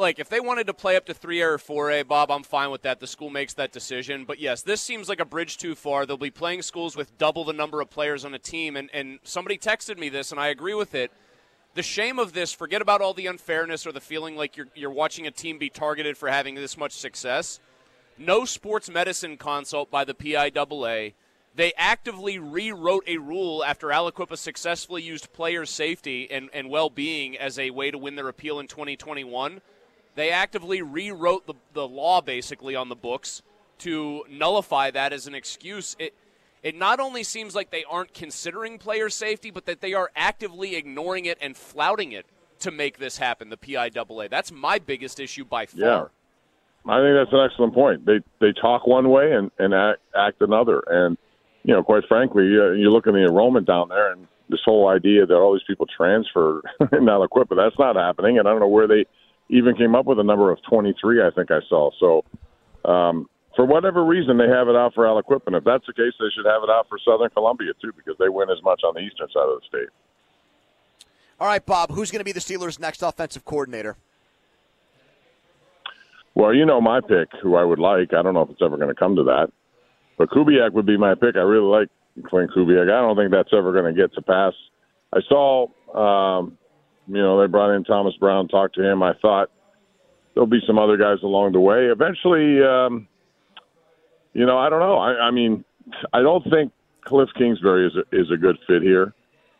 like 0.00 0.18
if 0.18 0.28
they 0.28 0.40
wanted 0.40 0.66
to 0.66 0.74
play 0.74 0.96
up 0.96 1.06
to 1.06 1.14
three 1.14 1.40
A 1.42 1.50
or 1.50 1.58
four 1.58 1.90
A, 1.90 2.02
Bob, 2.02 2.30
I'm 2.30 2.42
fine 2.42 2.70
with 2.70 2.82
that. 2.82 2.98
The 2.98 3.06
school 3.06 3.30
makes 3.30 3.54
that 3.54 3.70
decision. 3.70 4.24
But 4.24 4.40
yes, 4.40 4.62
this 4.62 4.80
seems 4.80 5.08
like 5.08 5.20
a 5.20 5.24
bridge 5.24 5.58
too 5.58 5.74
far. 5.74 6.06
They'll 6.06 6.16
be 6.16 6.30
playing 6.30 6.62
schools 6.62 6.96
with 6.96 7.16
double 7.18 7.44
the 7.44 7.52
number 7.52 7.80
of 7.80 7.90
players 7.90 8.24
on 8.24 8.34
a 8.34 8.38
team, 8.38 8.76
and 8.76 8.90
and 8.92 9.20
somebody 9.22 9.58
texted 9.58 9.98
me 9.98 10.08
this, 10.08 10.32
and 10.32 10.40
I 10.40 10.48
agree 10.48 10.74
with 10.74 10.94
it. 10.94 11.12
The 11.74 11.82
shame 11.82 12.18
of 12.18 12.32
this, 12.32 12.52
forget 12.52 12.82
about 12.82 13.00
all 13.00 13.14
the 13.14 13.28
unfairness 13.28 13.86
or 13.86 13.92
the 13.92 14.00
feeling 14.00 14.36
like 14.36 14.56
you're 14.56 14.68
you're 14.74 14.90
watching 14.90 15.26
a 15.26 15.30
team 15.30 15.58
be 15.58 15.70
targeted 15.70 16.16
for 16.16 16.28
having 16.28 16.54
this 16.54 16.76
much 16.76 16.92
success. 16.92 17.60
No 18.18 18.44
sports 18.44 18.90
medicine 18.90 19.36
consult 19.36 19.90
by 19.90 20.04
the 20.04 20.14
PIAA. 20.14 21.14
They 21.54 21.72
actively 21.76 22.38
rewrote 22.38 23.04
a 23.08 23.18
rule 23.18 23.64
after 23.64 23.88
Aliquippa 23.88 24.38
successfully 24.38 25.02
used 25.02 25.32
player 25.32 25.66
safety 25.66 26.30
and, 26.30 26.48
and 26.52 26.70
well 26.70 26.90
being 26.90 27.36
as 27.36 27.58
a 27.58 27.70
way 27.70 27.90
to 27.90 27.98
win 27.98 28.14
their 28.14 28.28
appeal 28.28 28.60
in 28.60 28.68
2021. 28.68 29.60
They 30.14 30.30
actively 30.30 30.82
rewrote 30.82 31.46
the, 31.46 31.54
the 31.72 31.86
law 31.86 32.20
basically 32.20 32.74
on 32.74 32.88
the 32.88 32.96
books 32.96 33.42
to 33.78 34.24
nullify 34.28 34.90
that 34.90 35.12
as 35.12 35.26
an 35.26 35.34
excuse. 35.34 35.96
It, 35.98 36.14
it 36.62 36.76
not 36.76 37.00
only 37.00 37.22
seems 37.22 37.54
like 37.54 37.70
they 37.70 37.84
aren't 37.84 38.12
considering 38.12 38.78
player 38.78 39.08
safety, 39.08 39.50
but 39.50 39.66
that 39.66 39.80
they 39.80 39.94
are 39.94 40.10
actively 40.14 40.76
ignoring 40.76 41.24
it 41.24 41.38
and 41.40 41.56
flouting 41.56 42.12
it 42.12 42.26
to 42.60 42.70
make 42.70 42.98
this 42.98 43.16
happen, 43.16 43.48
the 43.48 43.56
PIAA. 43.56 44.28
That's 44.28 44.52
my 44.52 44.78
biggest 44.78 45.18
issue 45.18 45.44
by 45.44 45.66
far. 45.66 45.80
Yeah. 45.80 46.04
I 46.86 47.00
think 47.00 47.14
that's 47.14 47.32
an 47.32 47.46
excellent 47.50 47.74
point. 47.74 48.06
They 48.06 48.20
they 48.40 48.52
talk 48.52 48.86
one 48.86 49.10
way 49.10 49.32
and, 49.32 49.50
and 49.58 49.74
act, 49.74 50.00
act 50.16 50.40
another. 50.40 50.82
And, 50.86 51.18
you 51.62 51.74
know, 51.74 51.82
quite 51.82 52.04
frankly, 52.08 52.44
uh, 52.58 52.70
you 52.70 52.90
look 52.90 53.06
at 53.06 53.12
the 53.12 53.22
enrollment 53.22 53.66
down 53.66 53.90
there 53.90 54.12
and 54.12 54.26
this 54.48 54.60
whole 54.64 54.88
idea 54.88 55.26
that 55.26 55.34
all 55.34 55.52
these 55.52 55.62
people 55.66 55.86
transfer 55.86 56.62
and 56.92 57.06
not 57.06 57.22
equipped, 57.22 57.50
but 57.50 57.56
that's 57.56 57.78
not 57.78 57.96
happening. 57.96 58.38
And 58.38 58.48
I 58.48 58.50
don't 58.50 58.60
know 58.60 58.68
where 58.68 58.88
they 58.88 59.06
even 59.50 59.74
came 59.74 59.94
up 59.94 60.06
with 60.06 60.18
a 60.18 60.24
number 60.24 60.50
of 60.50 60.58
23, 60.68 61.22
I 61.22 61.30
think 61.30 61.50
I 61.50 61.58
saw. 61.68 61.90
So, 61.98 62.24
um, 62.88 63.28
for 63.56 63.66
whatever 63.66 64.04
reason, 64.04 64.38
they 64.38 64.48
have 64.48 64.68
it 64.68 64.76
out 64.76 64.94
for 64.94 65.04
Aliquip. 65.04 65.46
And 65.46 65.56
if 65.56 65.64
that's 65.64 65.84
the 65.86 65.92
case, 65.92 66.14
they 66.18 66.30
should 66.34 66.46
have 66.46 66.62
it 66.62 66.70
out 66.70 66.86
for 66.88 66.98
Southern 67.04 67.30
Columbia, 67.30 67.72
too, 67.82 67.92
because 67.96 68.14
they 68.18 68.28
win 68.28 68.48
as 68.48 68.62
much 68.62 68.82
on 68.84 68.94
the 68.94 69.00
eastern 69.00 69.28
side 69.28 69.48
of 69.48 69.60
the 69.60 69.66
state. 69.68 69.88
All 71.40 71.48
right, 71.48 71.64
Bob. 71.64 71.90
Who's 71.90 72.10
going 72.10 72.20
to 72.20 72.24
be 72.24 72.32
the 72.32 72.40
Steelers' 72.40 72.78
next 72.78 73.02
offensive 73.02 73.44
coordinator? 73.44 73.96
Well, 76.34 76.54
you 76.54 76.64
know 76.64 76.80
my 76.80 77.00
pick, 77.00 77.28
who 77.42 77.56
I 77.56 77.64
would 77.64 77.80
like. 77.80 78.14
I 78.14 78.22
don't 78.22 78.34
know 78.34 78.42
if 78.42 78.50
it's 78.50 78.62
ever 78.62 78.76
going 78.76 78.88
to 78.88 78.94
come 78.94 79.16
to 79.16 79.24
that, 79.24 79.48
but 80.16 80.30
Kubiak 80.30 80.72
would 80.74 80.86
be 80.86 80.96
my 80.96 81.14
pick. 81.14 81.34
I 81.34 81.40
really 81.40 81.66
like 81.66 81.88
Klint 82.30 82.54
Kubiak. 82.56 82.84
I 82.84 83.00
don't 83.00 83.16
think 83.16 83.32
that's 83.32 83.52
ever 83.52 83.72
going 83.72 83.92
to 83.92 84.00
get 84.00 84.14
to 84.14 84.22
pass. 84.22 84.52
I 85.12 85.20
saw, 85.28 85.66
um, 85.92 86.56
you 87.10 87.20
know, 87.20 87.40
they 87.40 87.46
brought 87.46 87.74
in 87.74 87.82
Thomas 87.82 88.14
Brown, 88.20 88.46
talked 88.46 88.76
to 88.76 88.88
him. 88.88 89.02
I 89.02 89.14
thought 89.20 89.50
there'll 90.34 90.46
be 90.46 90.62
some 90.66 90.78
other 90.78 90.96
guys 90.96 91.18
along 91.22 91.52
the 91.52 91.60
way. 91.60 91.86
Eventually, 91.86 92.62
um, 92.62 93.08
you 94.32 94.46
know, 94.46 94.56
I 94.58 94.70
don't 94.70 94.78
know. 94.78 94.96
I, 94.96 95.26
I 95.26 95.30
mean, 95.32 95.64
I 96.12 96.22
don't 96.22 96.44
think 96.48 96.72
Cliff 97.04 97.28
Kingsbury 97.36 97.88
is 97.88 97.96
a, 97.96 98.16
is 98.16 98.30
a 98.30 98.36
good 98.36 98.58
fit 98.66 98.82
here. 98.82 99.12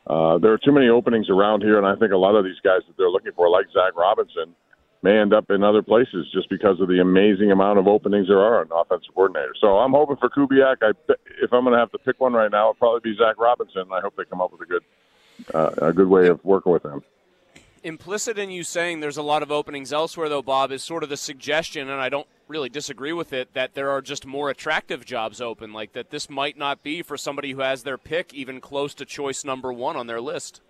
Uh, 0.07 0.38
there 0.38 0.52
are 0.52 0.59
too 0.59 0.73
many 0.73 0.88
openings 0.88 1.28
around 1.28 1.62
here, 1.62 1.76
and 1.76 1.87
I 1.87 1.97
think 1.97 2.12
a 2.12 2.16
lot 2.16 2.37
of 2.37 2.45
these 2.45 2.61
guys 2.62 2.80
that 2.87 2.97
they're 2.97 3.11
looking 3.11 3.33
for, 3.33 3.49
like 3.49 3.66
Zac 3.73 3.97
Robinson, 3.97 4.54
may 5.02 5.19
end 5.19 5.33
up 5.33 5.50
in 5.50 5.64
other 5.64 5.83
places 5.83 6.26
just 6.33 6.49
because 6.50 6.80
of 6.80 6.88
the 6.88 7.00
amazing 7.00 7.50
amount 7.50 7.78
of 7.78 7.88
openings 7.88 8.28
there 8.28 8.40
are 8.40 8.61
on 8.61 8.69
offensive 8.73 9.14
coordinator. 9.14 9.54
So 9.61 9.78
I'm 9.78 9.92
hoping 9.92 10.16
for 10.16 10.28
Kubiak. 10.28 10.76
I, 10.83 10.90
if 11.42 11.52
I'm 11.52 11.64
going 11.64 11.73
to 11.73 11.78
have 11.78 11.90
to 11.92 11.99
pick 11.99 12.21
one 12.21 12.33
right 12.33 12.50
now, 12.50 12.71
it'll 12.71 12.75
probably 12.75 13.11
be 13.11 13.16
Zac 13.16 13.38
Robinson. 13.38 13.85
I 13.92 14.00
hope 14.00 14.14
they 14.16 14.25
come 14.25 14.40
up 14.40 14.52
with 14.52 14.61
a 14.61 14.66
good, 14.66 14.85
uh, 15.54 15.88
a 15.88 15.92
good 15.92 16.09
way 16.09 16.28
of 16.28 16.45
working 16.45 16.73
with 16.73 16.85
him. 16.85 17.02
Implicit 17.82 18.38
in 18.38 18.50
you 18.50 18.62
saying 18.62 19.00
there's 19.00 19.16
a 19.16 19.22
lot 19.22 19.42
of 19.42 19.50
openings 19.50 19.92
elsewhere, 19.92 20.28
though, 20.28 20.42
Bob, 20.42 20.70
is 20.70 20.82
sort 20.82 21.02
of 21.02 21.08
the 21.08 21.16
suggestion, 21.16 21.88
and 21.88 22.00
I 22.00 22.10
don't 22.10 22.26
really 22.46 22.68
disagree 22.68 23.12
with 23.12 23.32
it, 23.32 23.54
that 23.54 23.75
there 23.75 23.90
are 23.90 24.02
just 24.02 24.26
more 24.26 24.50
attractive 24.50 25.06
jobs 25.06 25.40
open, 25.40 25.72
like 25.72 25.92
that 25.94 26.10
this 26.10 26.28
might 26.28 26.58
not 26.58 26.82
be 26.82 27.00
for 27.00 27.16
somebody 27.16 27.52
who 27.52 27.60
has 27.60 27.82
their 27.82 27.96
pick 27.96 28.34
even 28.34 28.60
close 28.60 28.92
to 28.94 29.06
choice 29.06 29.44
number 29.44 29.72
one 29.72 29.96
on 29.96 30.06
their 30.06 30.20
list. 30.20 30.60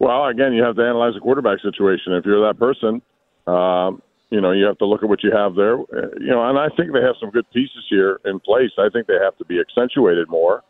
Well, 0.00 0.26
again, 0.26 0.52
you 0.52 0.64
have 0.64 0.76
to 0.76 0.82
analyze 0.82 1.14
the 1.14 1.20
quarterback 1.20 1.60
situation. 1.60 2.14
If 2.14 2.24
you're 2.24 2.44
that 2.46 2.58
person, 2.58 3.02
um, 3.46 4.02
you 4.30 4.40
know, 4.40 4.52
you 4.52 4.64
have 4.64 4.78
to 4.78 4.86
look 4.86 5.02
at 5.02 5.08
what 5.08 5.22
you 5.22 5.30
have 5.30 5.54
there. 5.54 5.78
Uh, 5.78 6.08
you 6.18 6.28
know, 6.30 6.48
and 6.48 6.58
I 6.58 6.68
think 6.76 6.92
they 6.92 7.02
have 7.02 7.16
some 7.20 7.30
good 7.30 7.48
pieces 7.52 7.84
here 7.88 8.20
in 8.24 8.40
place. 8.40 8.70
I 8.78 8.88
think 8.88 9.06
they 9.06 9.18
have 9.22 9.36
to 9.38 9.44
be 9.44 9.60
accentuated 9.60 10.28
more. 10.28 10.64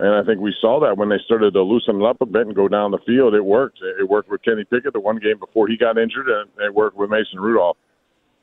And 0.00 0.14
I 0.14 0.22
think 0.22 0.40
we 0.40 0.54
saw 0.60 0.78
that 0.80 0.96
when 0.96 1.08
they 1.08 1.18
started 1.24 1.54
to 1.54 1.62
loosen 1.62 2.02
up 2.04 2.20
a 2.20 2.26
bit 2.26 2.46
and 2.46 2.54
go 2.54 2.68
down 2.68 2.92
the 2.92 2.98
field. 3.04 3.34
It 3.34 3.44
worked. 3.44 3.80
It 3.98 4.08
worked 4.08 4.30
with 4.30 4.42
Kenny 4.42 4.64
Pickett 4.64 4.92
the 4.92 5.00
one 5.00 5.18
game 5.18 5.38
before 5.38 5.66
he 5.66 5.76
got 5.76 5.98
injured, 5.98 6.28
and 6.28 6.48
it 6.60 6.72
worked 6.72 6.96
with 6.96 7.10
Mason 7.10 7.40
Rudolph. 7.40 7.76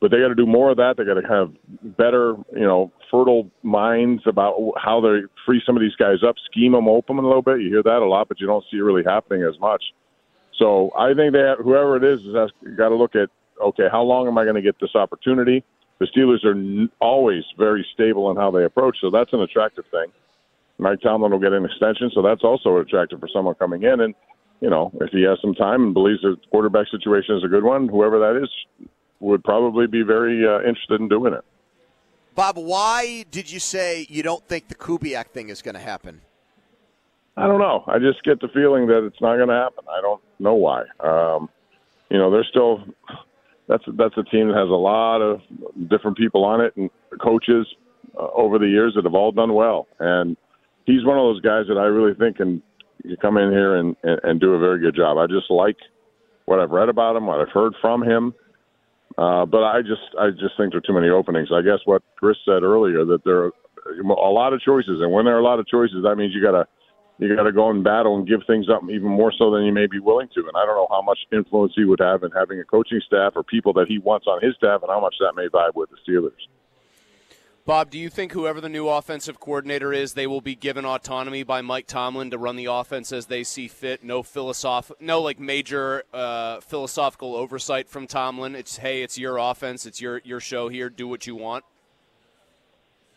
But 0.01 0.11
they 0.11 0.19
got 0.19 0.27
to 0.27 0.35
do 0.35 0.45
more 0.45 0.71
of 0.71 0.77
that. 0.77 0.95
They 0.97 1.05
got 1.05 1.13
to 1.13 1.27
have 1.27 1.53
better, 1.97 2.35
you 2.53 2.67
know, 2.67 2.91
fertile 3.09 3.49
minds 3.63 4.23
about 4.27 4.55
how 4.75 4.99
they 4.99 5.21
free 5.45 5.61
some 5.65 5.77
of 5.77 5.81
these 5.81 5.95
guys 5.95 6.17
up, 6.27 6.35
scheme 6.51 6.73
them 6.73 6.89
open 6.89 7.17
a 7.17 7.21
little 7.21 7.41
bit. 7.41 7.61
You 7.61 7.69
hear 7.69 7.83
that 7.83 8.01
a 8.01 8.05
lot, 8.05 8.27
but 8.27 8.41
you 8.41 8.47
don't 8.47 8.63
see 8.69 8.77
it 8.77 8.81
really 8.81 9.03
happening 9.05 9.43
as 9.43 9.57
much. 9.61 9.81
So 10.59 10.91
I 10.97 11.13
think 11.13 11.33
have, 11.35 11.59
whoever 11.59 11.95
it 11.95 12.03
is 12.03 12.19
has 12.35 12.51
got 12.75 12.89
to 12.89 12.95
look 12.95 13.15
at 13.15 13.29
okay, 13.61 13.87
how 13.89 14.01
long 14.01 14.27
am 14.27 14.37
I 14.37 14.43
going 14.43 14.55
to 14.55 14.61
get 14.61 14.75
this 14.79 14.95
opportunity? 14.95 15.63
The 15.99 16.07
Steelers 16.07 16.43
are 16.43 16.89
always 16.99 17.43
very 17.57 17.85
stable 17.93 18.29
in 18.31 18.37
how 18.37 18.51
they 18.51 18.65
approach, 18.65 18.97
so 18.99 19.09
that's 19.09 19.31
an 19.31 19.41
attractive 19.41 19.85
thing. 19.91 20.11
Mike 20.77 21.01
Tomlin 21.01 21.31
will 21.31 21.39
get 21.39 21.53
an 21.53 21.65
extension, 21.65 22.11
so 22.13 22.21
that's 22.21 22.43
also 22.43 22.77
attractive 22.77 23.19
for 23.19 23.29
someone 23.33 23.55
coming 23.55 23.83
in. 23.83 24.01
And 24.01 24.13
you 24.61 24.69
know, 24.69 24.91
if 25.01 25.11
he 25.11 25.23
has 25.23 25.37
some 25.41 25.53
time 25.53 25.83
and 25.83 25.93
believes 25.93 26.21
the 26.21 26.37
quarterback 26.51 26.87
situation 26.89 27.35
is 27.35 27.43
a 27.43 27.47
good 27.47 27.63
one, 27.63 27.87
whoever 27.87 28.19
that 28.19 28.41
is 28.41 28.49
would 29.19 29.43
probably 29.43 29.87
be 29.87 30.01
very 30.01 30.45
uh, 30.45 30.59
interested 30.59 30.99
in 30.99 31.07
doing 31.07 31.33
it. 31.33 31.43
Bob, 32.35 32.57
why 32.57 33.23
did 33.31 33.49
you 33.49 33.59
say 33.59 34.05
you 34.09 34.21
don't 34.21 34.45
think 34.47 34.67
the 34.67 34.75
Kubiak 34.75 35.27
thing 35.27 35.49
is 35.49 35.61
going 35.61 35.75
to 35.75 35.81
happen? 35.81 36.21
I 37.37 37.47
don't 37.47 37.59
know. 37.59 37.83
I 37.87 37.99
just 37.99 38.23
get 38.23 38.39
the 38.41 38.47
feeling 38.49 38.87
that 38.87 39.05
it's 39.05 39.19
not 39.21 39.37
going 39.37 39.49
to 39.49 39.55
happen. 39.55 39.85
I 39.89 40.01
don't 40.01 40.21
know 40.39 40.55
why. 40.55 40.83
Um, 40.99 41.49
you 42.09 42.17
know, 42.17 42.31
they're 42.31 42.45
still 42.45 42.83
that's 43.67 43.83
that's 43.97 44.17
a 44.17 44.23
team 44.23 44.49
that 44.49 44.57
has 44.57 44.69
a 44.69 44.73
lot 44.73 45.21
of 45.21 45.41
different 45.89 46.17
people 46.17 46.45
on 46.45 46.61
it 46.61 46.75
and 46.75 46.89
coaches 47.21 47.67
uh, 48.17 48.27
over 48.33 48.59
the 48.59 48.67
years 48.67 48.93
that 48.95 49.05
have 49.05 49.15
all 49.15 49.31
done 49.31 49.53
well. 49.53 49.87
And 49.99 50.37
he's 50.85 51.05
one 51.05 51.17
of 51.17 51.23
those 51.23 51.41
guys 51.41 51.65
that 51.67 51.77
I 51.77 51.85
really 51.85 52.13
think 52.13 52.37
can, 52.37 52.61
can 53.01 53.15
come 53.21 53.37
in 53.37 53.51
here 53.51 53.75
and, 53.75 53.95
and 54.03 54.19
and 54.23 54.39
do 54.39 54.53
a 54.53 54.59
very 54.59 54.79
good 54.79 54.95
job. 54.95 55.17
I 55.17 55.27
just 55.27 55.49
like 55.49 55.77
what 56.45 56.59
I've 56.59 56.71
read 56.71 56.89
about 56.89 57.15
him, 57.15 57.25
what 57.25 57.41
I've 57.41 57.53
heard 57.53 57.73
from 57.81 58.03
him. 58.03 58.33
Uh, 59.17 59.45
but 59.45 59.63
I 59.63 59.81
just 59.81 60.01
I 60.19 60.29
just 60.31 60.57
think 60.57 60.71
there 60.71 60.79
are 60.79 60.87
too 60.87 60.93
many 60.93 61.09
openings. 61.09 61.49
I 61.53 61.61
guess 61.61 61.79
what 61.85 62.03
Chris 62.17 62.37
said 62.45 62.63
earlier 62.63 63.05
that 63.05 63.23
there 63.23 63.45
are 63.45 63.51
a 63.87 64.31
lot 64.31 64.53
of 64.53 64.61
choices, 64.61 65.01
and 65.01 65.11
when 65.11 65.25
there 65.25 65.35
are 65.35 65.39
a 65.39 65.43
lot 65.43 65.59
of 65.59 65.67
choices, 65.67 66.03
that 66.03 66.15
means 66.15 66.33
you 66.33 66.41
got 66.41 66.51
to 66.51 66.67
you 67.17 67.33
got 67.33 67.43
to 67.43 67.53
go 67.53 67.69
and 67.69 67.83
battle 67.83 68.17
and 68.17 68.27
give 68.27 68.41
things 68.45 68.67
up 68.69 68.81
even 68.89 69.07
more 69.07 69.31
so 69.37 69.49
than 69.51 69.63
you 69.63 69.71
may 69.71 69.87
be 69.87 69.99
willing 69.99 70.27
to. 70.35 70.41
And 70.41 70.51
I 70.57 70.65
don't 70.65 70.75
know 70.75 70.87
how 70.89 71.01
much 71.01 71.19
influence 71.31 71.71
he 71.75 71.85
would 71.85 72.01
have 72.01 72.23
in 72.23 72.31
having 72.31 72.59
a 72.59 72.65
coaching 72.65 72.99
staff 73.05 73.33
or 73.35 73.43
people 73.43 73.71
that 73.73 73.87
he 73.87 73.99
wants 73.99 74.27
on 74.27 74.41
his 74.41 74.55
staff, 74.55 74.81
and 74.81 74.91
how 74.91 74.99
much 74.99 75.15
that 75.21 75.33
may 75.35 75.47
vibe 75.47 75.75
with 75.75 75.89
the 75.91 75.97
Steelers. 76.03 76.43
Bob, 77.65 77.89
do 77.89 77.97
you 77.97 78.11
think 78.11 78.31
whoever 78.31 78.61
the 78.61 78.69
new 78.69 78.87
offensive 78.87 79.39
coordinator 79.39 79.91
is, 79.91 80.13
they 80.13 80.27
will 80.27 80.39
be 80.39 80.53
given 80.53 80.85
autonomy 80.85 81.41
by 81.41 81.61
Mike 81.61 81.87
Tomlin 81.87 82.29
to 82.29 82.37
run 82.37 82.57
the 82.57 82.65
offense 82.65 83.11
as 83.11 83.25
they 83.25 83.43
see 83.43 83.67
fit? 83.67 84.03
No 84.03 84.21
philosoph- 84.21 84.91
no 84.99 85.19
like 85.19 85.39
major 85.39 86.03
uh, 86.13 86.59
philosophical 86.59 87.35
oversight 87.35 87.89
from 87.89 88.05
Tomlin. 88.05 88.53
It's 88.53 88.77
hey, 88.77 89.01
it's 89.01 89.17
your 89.17 89.39
offense, 89.39 89.87
it's 89.87 89.99
your 89.99 90.21
your 90.23 90.39
show 90.39 90.69
here. 90.69 90.91
Do 90.91 91.07
what 91.07 91.25
you 91.25 91.35
want. 91.35 91.65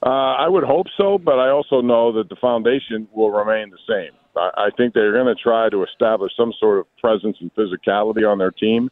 Uh, 0.02 0.08
I 0.08 0.48
would 0.48 0.64
hope 0.64 0.86
so, 0.96 1.18
but 1.18 1.38
I 1.38 1.50
also 1.50 1.82
know 1.82 2.12
that 2.12 2.30
the 2.30 2.36
foundation 2.36 3.06
will 3.12 3.30
remain 3.30 3.70
the 3.70 3.78
same. 3.86 4.12
I, 4.34 4.68
I 4.68 4.70
think 4.78 4.94
they're 4.94 5.12
going 5.12 5.26
to 5.26 5.34
try 5.34 5.68
to 5.68 5.84
establish 5.84 6.32
some 6.38 6.54
sort 6.58 6.78
of 6.78 6.86
presence 6.96 7.36
and 7.40 7.54
physicality 7.54 8.26
on 8.26 8.38
their 8.38 8.52
team. 8.52 8.88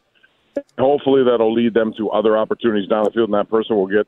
Hopefully, 0.79 1.23
that'll 1.25 1.55
lead 1.55 1.73
them 1.73 1.95
to 1.97 2.11
other 2.11 2.37
opportunities 2.37 2.91
down 2.91 3.05
the 3.05 3.11
field, 3.11 3.31
and 3.31 3.35
that 3.39 3.49
person 3.49 3.77
will 3.77 3.87
get 3.87 4.07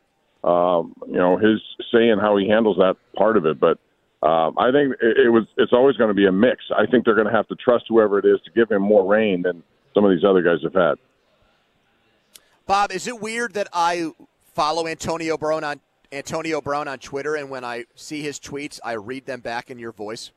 um, 0.48 0.94
you 1.06 1.18
know, 1.18 1.36
his 1.36 1.60
say 1.92 2.08
in 2.08 2.18
how 2.18 2.36
he 2.38 2.48
handles 2.48 2.78
that 2.78 2.96
part 3.14 3.36
of 3.36 3.44
it. 3.44 3.60
But 3.60 3.78
um, 4.26 4.56
I 4.58 4.72
think 4.72 4.94
it, 5.00 5.26
it 5.26 5.28
was 5.30 5.44
it's 5.58 5.72
always 5.72 5.96
going 5.96 6.08
to 6.08 6.14
be 6.14 6.26
a 6.26 6.32
mix. 6.32 6.64
I 6.74 6.86
think 6.86 7.04
they're 7.04 7.14
going 7.14 7.26
to 7.26 7.32
have 7.32 7.46
to 7.48 7.54
trust 7.56 7.84
whoever 7.88 8.18
it 8.18 8.24
is 8.24 8.40
to 8.46 8.50
give 8.52 8.70
him 8.70 8.82
more 8.82 9.06
reign 9.06 9.42
than 9.42 9.62
some 9.94 10.04
of 10.04 10.10
these 10.10 10.24
other 10.24 10.42
guys 10.42 10.58
have 10.62 10.74
had. 10.74 10.94
Bob, 12.66 12.92
is 12.92 13.06
it 13.06 13.20
weird 13.20 13.54
that 13.54 13.68
I 13.72 14.12
follow 14.54 14.86
Antonio 14.86 15.36
Brown 15.36 15.64
on 15.64 15.80
Antonio 16.12 16.60
Brown 16.62 16.88
on 16.88 16.98
Twitter, 16.98 17.34
and 17.34 17.50
when 17.50 17.64
I 17.64 17.84
see 17.94 18.22
his 18.22 18.40
tweets, 18.40 18.80
I 18.82 18.92
read 18.92 19.26
them 19.26 19.40
back 19.40 19.70
in 19.70 19.78
your 19.78 19.92
voice? 19.92 20.32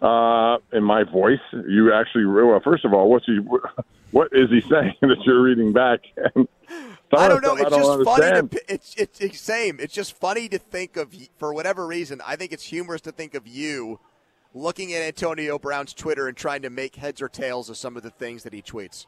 Uh, 0.00 0.58
in 0.72 0.84
my 0.84 1.04
voice, 1.04 1.40
you 1.52 1.92
actually. 1.92 2.24
Well, 2.24 2.60
first 2.64 2.84
of 2.86 2.94
all, 2.94 3.10
what's 3.10 3.26
he? 3.26 3.40
What 4.10 4.28
is 4.32 4.48
he 4.50 4.60
saying 4.70 4.94
that 5.02 5.16
you're 5.24 5.42
reading 5.42 5.72
back? 5.72 6.00
I 7.12 7.28
don't 7.28 7.42
know. 7.42 7.54
It's 7.54 7.70
don't 7.70 7.78
just 7.78 7.90
understand. 7.90 8.50
funny. 8.50 8.62
To, 8.66 8.74
it's, 8.74 8.94
it's 9.20 9.40
same. 9.40 9.78
It's 9.80 9.94
just 9.94 10.16
funny 10.16 10.48
to 10.48 10.58
think 10.58 10.96
of 10.96 11.14
for 11.38 11.54
whatever 11.54 11.86
reason. 11.86 12.20
I 12.26 12.36
think 12.36 12.52
it's 12.52 12.64
humorous 12.64 13.00
to 13.02 13.12
think 13.12 13.34
of 13.34 13.46
you 13.46 14.00
looking 14.54 14.92
at 14.92 15.02
Antonio 15.02 15.58
Brown's 15.58 15.92
Twitter 15.92 16.28
and 16.28 16.36
trying 16.36 16.62
to 16.62 16.70
make 16.70 16.96
heads 16.96 17.22
or 17.22 17.28
tails 17.28 17.70
of 17.70 17.76
some 17.76 17.96
of 17.96 18.02
the 18.02 18.10
things 18.10 18.42
that 18.42 18.52
he 18.52 18.62
tweets. 18.62 19.06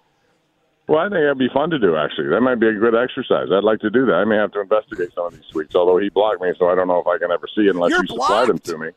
Well, 0.86 1.00
I 1.00 1.04
think 1.04 1.20
that'd 1.20 1.38
be 1.38 1.50
fun 1.52 1.70
to 1.70 1.78
do. 1.78 1.96
Actually, 1.96 2.28
that 2.28 2.40
might 2.40 2.60
be 2.60 2.68
a 2.68 2.72
good 2.72 2.94
exercise. 2.94 3.48
I'd 3.52 3.64
like 3.64 3.80
to 3.80 3.90
do 3.90 4.06
that. 4.06 4.14
I 4.14 4.24
may 4.24 4.36
have 4.36 4.52
to 4.52 4.60
investigate 4.60 5.10
some 5.14 5.26
of 5.26 5.34
these 5.34 5.44
tweets. 5.52 5.74
Although 5.74 5.98
he 5.98 6.08
blocked 6.08 6.40
me, 6.40 6.52
so 6.58 6.68
I 6.68 6.74
don't 6.74 6.88
know 6.88 7.00
if 7.00 7.06
I 7.06 7.18
can 7.18 7.30
ever 7.30 7.46
see 7.54 7.62
it 7.62 7.74
unless 7.74 7.90
You're 7.90 8.02
you 8.02 8.08
supply 8.08 8.46
them 8.46 8.58
to 8.58 8.78
me. 8.78 8.88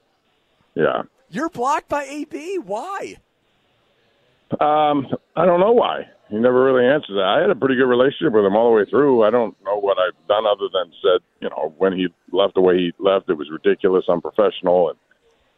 Yeah. 0.75 1.01
You're 1.29 1.49
blocked 1.49 1.89
by 1.89 2.03
AB. 2.03 2.59
Why? 2.59 3.17
Um, 4.59 5.07
I 5.35 5.45
don't 5.45 5.59
know 5.59 5.71
why. 5.71 6.07
He 6.31 6.37
never 6.37 6.63
really 6.63 6.87
answered 6.87 7.15
that. 7.15 7.25
I 7.25 7.41
had 7.41 7.49
a 7.49 7.55
pretty 7.55 7.75
good 7.75 7.87
relationship 7.87 8.31
with 8.33 8.45
him 8.45 8.55
all 8.55 8.71
the 8.71 8.77
way 8.77 8.85
through. 8.89 9.23
I 9.23 9.29
don't 9.31 9.53
know 9.65 9.77
what 9.77 9.97
I've 9.99 10.15
done 10.29 10.45
other 10.47 10.69
than 10.71 10.91
said, 11.01 11.19
you 11.41 11.49
know, 11.49 11.73
when 11.77 11.91
he 11.91 12.07
left 12.31 12.55
the 12.55 12.61
way 12.61 12.77
he 12.77 12.93
left, 12.99 13.29
it 13.29 13.33
was 13.33 13.49
ridiculous, 13.51 14.05
unprofessional, 14.07 14.89
and 14.91 14.97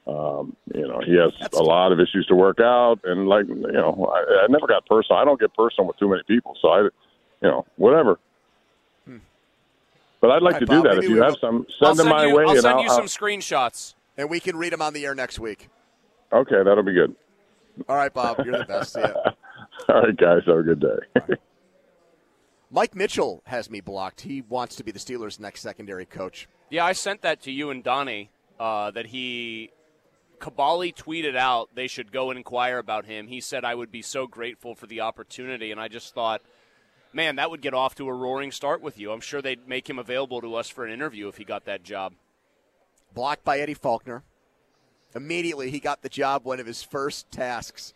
um, 0.05 0.55
you 0.73 0.85
know, 0.87 0.99
he 1.05 1.15
has 1.15 1.31
a 1.53 1.61
lot 1.63 1.91
of 1.93 1.99
issues 1.99 2.25
to 2.27 2.35
work 2.35 2.59
out. 2.59 2.99
And 3.03 3.27
like, 3.29 3.47
you 3.47 3.55
know, 3.55 4.11
I, 4.13 4.43
I 4.43 4.47
never 4.49 4.65
got 4.67 4.85
personal. 4.87 5.21
I 5.21 5.25
don't 5.25 5.39
get 5.39 5.53
personal 5.53 5.87
with 5.87 5.97
too 5.97 6.09
many 6.09 6.23
people, 6.27 6.57
so 6.59 6.69
I, 6.69 6.79
you 6.81 6.89
know, 7.43 7.65
whatever. 7.77 8.19
But 10.19 10.31
I'd 10.31 10.41
like 10.41 10.55
All 10.55 10.59
to 10.61 10.65
right, 10.65 10.83
do 10.83 10.89
that. 10.89 10.97
If 11.03 11.09
you 11.09 11.21
have 11.21 11.33
will- 11.33 11.39
some, 11.39 11.67
I'll 11.81 11.87
send 11.95 11.99
them 11.99 12.05
send 12.07 12.09
my 12.09 12.25
you, 12.25 12.35
way, 12.35 12.43
I'll 12.45 12.49
and 12.51 12.61
send 12.61 12.75
I'll, 12.77 12.83
you 12.83 12.89
some 12.89 13.05
screenshots. 13.05 13.93
And 14.17 14.29
we 14.29 14.39
can 14.39 14.55
read 14.55 14.71
them 14.73 14.81
on 14.81 14.93
the 14.93 15.05
air 15.05 15.13
next 15.13 15.37
week. 15.39 15.69
Okay, 16.31 16.63
that'll 16.63 16.83
be 16.83 16.93
good. 16.93 17.15
All 17.89 17.95
right, 17.95 18.13
Bob. 18.13 18.39
You're 18.45 18.57
the 18.59 18.65
best. 18.65 18.93
See 18.93 19.01
ya. 19.01 19.13
All 19.89 20.01
right, 20.01 20.15
guys, 20.15 20.41
have 20.45 20.57
a 20.57 20.63
good 20.63 20.79
day. 20.79 21.35
Mike 22.71 22.95
Mitchell 22.95 23.43
has 23.45 23.69
me 23.69 23.81
blocked. 23.81 24.21
He 24.21 24.41
wants 24.41 24.75
to 24.77 24.83
be 24.83 24.91
the 24.91 24.99
Steelers' 24.99 25.39
next 25.39 25.61
secondary 25.61 26.05
coach. 26.05 26.47
Yeah, 26.69 26.85
I 26.85 26.93
sent 26.93 27.21
that 27.21 27.41
to 27.43 27.51
you 27.51 27.69
and 27.69 27.83
Donnie 27.83 28.31
uh, 28.59 28.91
that 28.91 29.07
he 29.07 29.71
Kabali 30.39 30.93
tweeted 30.93 31.35
out 31.35 31.69
they 31.75 31.87
should 31.87 32.11
go 32.11 32.29
and 32.29 32.37
inquire 32.37 32.77
about 32.77 33.05
him. 33.05 33.27
He 33.27 33.41
said 33.41 33.63
I 33.63 33.75
would 33.75 33.91
be 33.91 34.01
so 34.01 34.27
grateful 34.27 34.75
for 34.75 34.87
the 34.87 35.01
opportunity, 35.01 35.71
and 35.71 35.79
I 35.79 35.87
just 35.87 36.13
thought, 36.13 36.41
man, 37.13 37.35
that 37.35 37.51
would 37.51 37.61
get 37.61 37.73
off 37.73 37.95
to 37.95 38.09
a 38.09 38.13
roaring 38.13 38.51
start 38.51 38.81
with 38.81 38.97
you. 38.97 39.11
I'm 39.11 39.21
sure 39.21 39.41
they'd 39.41 39.67
make 39.67 39.89
him 39.89 39.99
available 39.99 40.41
to 40.41 40.55
us 40.55 40.67
for 40.67 40.85
an 40.85 40.91
interview 40.91 41.27
if 41.27 41.37
he 41.37 41.43
got 41.43 41.65
that 41.65 41.83
job. 41.83 42.13
Blocked 43.13 43.43
by 43.43 43.59
Eddie 43.59 43.75
Faulkner. 43.75 44.23
Immediately, 45.15 45.69
he 45.69 45.79
got 45.79 46.01
the 46.01 46.09
job. 46.09 46.43
One 46.43 46.59
of 46.59 46.65
his 46.65 46.81
first 46.81 47.29
tasks. 47.31 47.93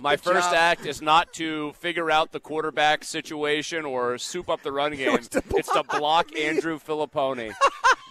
My 0.00 0.16
first 0.16 0.48
job. 0.48 0.54
act 0.54 0.86
is 0.86 1.02
not 1.02 1.32
to 1.34 1.72
figure 1.74 2.10
out 2.10 2.32
the 2.32 2.40
quarterback 2.40 3.04
situation 3.04 3.84
or 3.84 4.16
soup 4.18 4.48
up 4.48 4.62
the 4.62 4.72
run 4.72 4.92
game. 4.96 5.12
was 5.12 5.28
to 5.28 5.42
it's 5.50 5.70
to 5.72 5.82
block 5.84 6.34
Andrew 6.36 6.78
Fillipponi. 6.78 7.52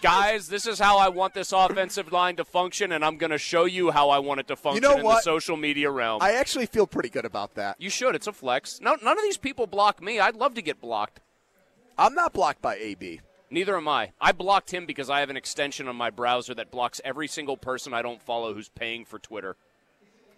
Guys, 0.02 0.48
this 0.48 0.66
is 0.66 0.78
how 0.78 0.98
I 0.98 1.08
want 1.08 1.32
this 1.34 1.50
offensive 1.52 2.12
line 2.12 2.36
to 2.36 2.44
function, 2.44 2.92
and 2.92 3.04
I'm 3.04 3.16
going 3.16 3.30
to 3.30 3.38
show 3.38 3.64
you 3.64 3.90
how 3.90 4.10
I 4.10 4.18
want 4.18 4.40
it 4.40 4.48
to 4.48 4.56
function 4.56 4.82
you 4.82 4.88
know 4.88 4.96
in 4.96 5.00
the 5.00 5.04
what? 5.06 5.24
social 5.24 5.56
media 5.56 5.90
realm. 5.90 6.20
I 6.22 6.32
actually 6.32 6.66
feel 6.66 6.86
pretty 6.86 7.08
good 7.08 7.24
about 7.24 7.54
that. 7.54 7.76
you 7.80 7.88
should. 7.90 8.14
It's 8.14 8.26
a 8.26 8.32
flex. 8.32 8.80
No, 8.80 8.96
none 9.02 9.16
of 9.16 9.24
these 9.24 9.38
people 9.38 9.66
block 9.66 10.02
me. 10.02 10.20
I'd 10.20 10.36
love 10.36 10.54
to 10.54 10.62
get 10.62 10.80
blocked. 10.80 11.20
I'm 11.96 12.14
not 12.14 12.32
blocked 12.34 12.60
by 12.60 12.76
AB. 12.76 13.20
Neither 13.50 13.76
am 13.76 13.88
I. 13.88 14.12
I 14.20 14.32
blocked 14.32 14.72
him 14.72 14.84
because 14.84 15.08
I 15.08 15.20
have 15.20 15.30
an 15.30 15.36
extension 15.36 15.88
on 15.88 15.96
my 15.96 16.10
browser 16.10 16.54
that 16.54 16.70
blocks 16.70 17.00
every 17.04 17.28
single 17.28 17.56
person 17.56 17.94
I 17.94 18.02
don't 18.02 18.20
follow 18.20 18.52
who's 18.52 18.68
paying 18.68 19.04
for 19.04 19.18
Twitter. 19.18 19.56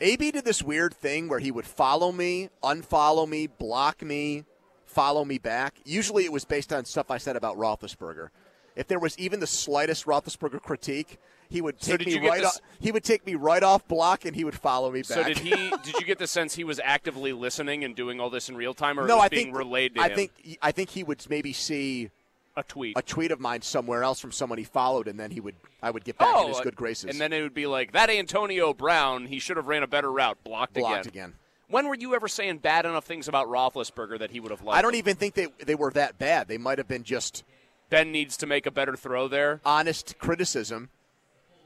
AB 0.00 0.30
did 0.30 0.44
this 0.44 0.62
weird 0.62 0.94
thing 0.94 1.28
where 1.28 1.38
he 1.38 1.50
would 1.50 1.66
follow 1.66 2.12
me, 2.12 2.50
unfollow 2.62 3.28
me, 3.28 3.46
block 3.46 4.02
me, 4.02 4.44
follow 4.84 5.24
me 5.24 5.38
back. 5.38 5.74
Usually 5.84 6.24
it 6.24 6.32
was 6.32 6.44
based 6.44 6.72
on 6.72 6.84
stuff 6.84 7.10
I 7.10 7.18
said 7.18 7.36
about 7.36 7.56
Roethlisberger. 7.56 8.28
If 8.74 8.88
there 8.88 8.98
was 8.98 9.18
even 9.18 9.40
the 9.40 9.46
slightest 9.46 10.04
Roethlisberger 10.04 10.60
critique, 10.62 11.18
he 11.48 11.62
would 11.62 11.80
take 11.80 12.00
did 12.00 12.08
me 12.08 12.28
right 12.28 12.40
this- 12.42 12.56
off. 12.56 12.60
He 12.78 12.92
would 12.92 13.04
take 13.04 13.24
me 13.24 13.34
right 13.36 13.62
off 13.62 13.86
block, 13.88 14.24
and 14.26 14.36
he 14.36 14.44
would 14.44 14.58
follow 14.58 14.90
me 14.90 15.00
back. 15.00 15.06
So 15.08 15.22
did 15.22 15.38
he? 15.38 15.50
did 15.82 15.94
you 15.98 16.04
get 16.04 16.18
the 16.18 16.26
sense 16.26 16.56
he 16.56 16.64
was 16.64 16.78
actively 16.84 17.32
listening 17.32 17.84
and 17.84 17.94
doing 17.96 18.20
all 18.20 18.28
this 18.30 18.48
in 18.50 18.56
real 18.56 18.74
time, 18.74 18.98
or 19.00 19.06
no, 19.06 19.18
I 19.18 19.28
being 19.28 19.46
think 19.46 19.56
relayed 19.56 19.94
to 19.94 20.00
I 20.02 20.08
him? 20.10 20.14
think 20.16 20.58
I 20.60 20.72
think 20.72 20.90
he 20.90 21.04
would 21.04 21.24
maybe 21.30 21.52
see 21.54 22.10
a 22.56 22.62
tweet. 22.62 22.96
a 22.98 23.02
tweet 23.02 23.30
of 23.30 23.40
mine 23.40 23.62
somewhere 23.62 24.02
else 24.02 24.20
from 24.20 24.32
someone 24.32 24.58
he 24.58 24.64
followed, 24.64 25.08
and 25.08 25.18
then 25.18 25.30
he 25.30 25.40
would 25.40 25.54
I 25.82 25.90
would 25.90 26.04
get 26.04 26.18
back 26.18 26.28
in 26.28 26.34
oh, 26.36 26.48
his 26.48 26.60
good 26.60 26.76
graces. 26.76 27.04
Oh, 27.06 27.10
And 27.10 27.20
then 27.20 27.32
it 27.32 27.42
would 27.42 27.54
be 27.54 27.66
like 27.66 27.92
that 27.92 28.10
Antonio 28.10 28.72
Brown. 28.72 29.26
He 29.26 29.38
should 29.38 29.56
have 29.56 29.66
ran 29.66 29.82
a 29.82 29.86
better 29.86 30.10
route. 30.10 30.38
Blocked, 30.44 30.74
blocked 30.74 31.06
again. 31.06 31.24
again. 31.30 31.34
When 31.68 31.88
were 31.88 31.96
you 31.96 32.14
ever 32.14 32.28
saying 32.28 32.58
bad 32.58 32.86
enough 32.86 33.04
things 33.04 33.26
about 33.26 33.48
Roethlisberger 33.48 34.20
that 34.20 34.30
he 34.30 34.40
would 34.40 34.50
have 34.52 34.62
liked? 34.62 34.78
I 34.78 34.82
don't 34.82 34.94
even 34.94 35.16
think 35.16 35.34
they 35.34 35.48
they 35.64 35.74
were 35.74 35.90
that 35.92 36.18
bad. 36.18 36.48
They 36.48 36.58
might 36.58 36.78
have 36.78 36.88
been 36.88 37.02
just 37.02 37.44
Ben 37.90 38.12
needs 38.12 38.36
to 38.38 38.46
make 38.46 38.66
a 38.66 38.70
better 38.70 38.96
throw 38.96 39.28
there. 39.28 39.60
honest 39.64 40.18
criticism, 40.18 40.90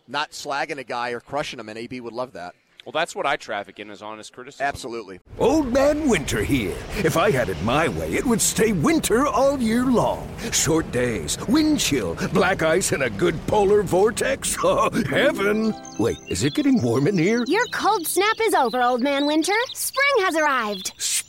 not 0.08 0.32
slagging 0.32 0.78
a 0.78 0.84
guy 0.84 1.10
or 1.10 1.20
crushing 1.20 1.60
him. 1.60 1.68
And 1.68 1.78
AB 1.78 2.00
would 2.00 2.12
love 2.12 2.32
that. 2.32 2.54
Well, 2.90 3.00
that's 3.02 3.14
what 3.14 3.24
I 3.24 3.36
traffic 3.36 3.78
in 3.78 3.88
as 3.88 4.02
honest 4.02 4.32
criticism. 4.32 4.66
Absolutely. 4.66 5.20
Old 5.38 5.72
Man 5.72 6.08
Winter 6.08 6.42
here. 6.42 6.76
If 7.04 7.16
I 7.16 7.30
had 7.30 7.48
it 7.48 7.62
my 7.62 7.86
way, 7.86 8.14
it 8.14 8.26
would 8.26 8.40
stay 8.40 8.72
winter 8.72 9.28
all 9.28 9.60
year 9.60 9.86
long. 9.86 10.28
Short 10.50 10.90
days, 10.90 11.38
wind 11.46 11.78
chill, 11.78 12.16
black 12.32 12.64
ice, 12.64 12.90
and 12.90 13.04
a 13.04 13.10
good 13.10 13.36
polar 13.46 13.84
vortex. 13.84 14.56
Oh, 14.72 14.90
heaven! 15.08 15.72
Wait, 15.98 16.18
is 16.28 16.42
it 16.44 16.54
getting 16.54 16.82
warm 16.82 17.06
in 17.06 17.16
here? 17.16 17.44
Your 17.46 17.64
cold 17.72 18.06
snap 18.06 18.36
is 18.42 18.54
over, 18.54 18.82
Old 18.82 19.02
Man 19.02 19.24
Winter. 19.24 19.54
Spring 19.72 20.24
has 20.26 20.36
arrived. 20.36 20.92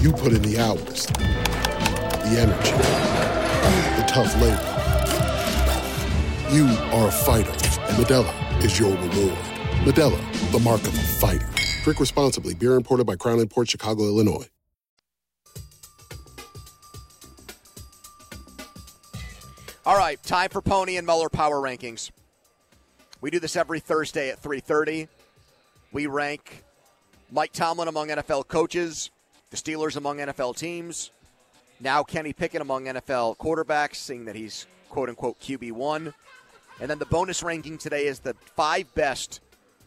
You 0.00 0.12
put 0.12 0.32
in 0.32 0.42
the 0.42 0.58
hours, 0.58 1.06
the 1.06 2.36
energy, 2.38 2.72
the 4.00 4.04
tough 4.08 4.34
labor. 4.40 4.70
You 6.50 6.66
are 6.92 7.08
a 7.08 7.12
fighter, 7.12 7.50
and 7.50 7.96
Modelo 7.96 8.64
is 8.64 8.78
your 8.78 8.90
reward. 8.90 9.38
Modelo, 9.84 10.52
the 10.52 10.58
mark 10.60 10.80
of 10.82 10.94
a 10.94 11.02
fighter. 11.02 11.48
Drink 11.82 12.00
responsibly. 12.00 12.54
Beer 12.54 12.76
imported 12.76 13.06
by 13.06 13.16
Crown 13.16 13.46
Port 13.46 13.68
Chicago, 13.68 14.04
Illinois. 14.04 14.48
All 19.86 19.98
right, 19.98 20.22
time 20.22 20.48
for 20.48 20.62
Pony 20.62 20.96
and 20.96 21.06
Mueller 21.06 21.28
Power 21.28 21.56
Rankings. 21.60 22.10
We 23.20 23.30
do 23.30 23.38
this 23.38 23.54
every 23.54 23.80
Thursday 23.80 24.30
at 24.30 24.40
3:30. 24.42 25.08
We 25.92 26.06
rank 26.06 26.64
Mike 27.30 27.52
Tomlin 27.52 27.88
among 27.88 28.08
NFL 28.08 28.44
coaches, 28.48 29.10
the 29.54 29.72
Steelers 29.72 29.96
among 29.96 30.18
NFL 30.18 30.56
teams, 30.56 31.12
now 31.78 32.02
Kenny 32.02 32.32
Pickett 32.32 32.60
among 32.60 32.86
NFL 32.86 33.36
quarterbacks, 33.36 33.96
seeing 33.96 34.24
that 34.24 34.34
he's 34.34 34.66
quote 34.88 35.08
unquote 35.08 35.38
QB1. 35.40 36.12
And 36.80 36.90
then 36.90 36.98
the 36.98 37.06
bonus 37.06 37.42
ranking 37.42 37.78
today 37.78 38.06
is 38.06 38.18
the 38.18 38.34
five 38.56 38.92
best 38.94 39.40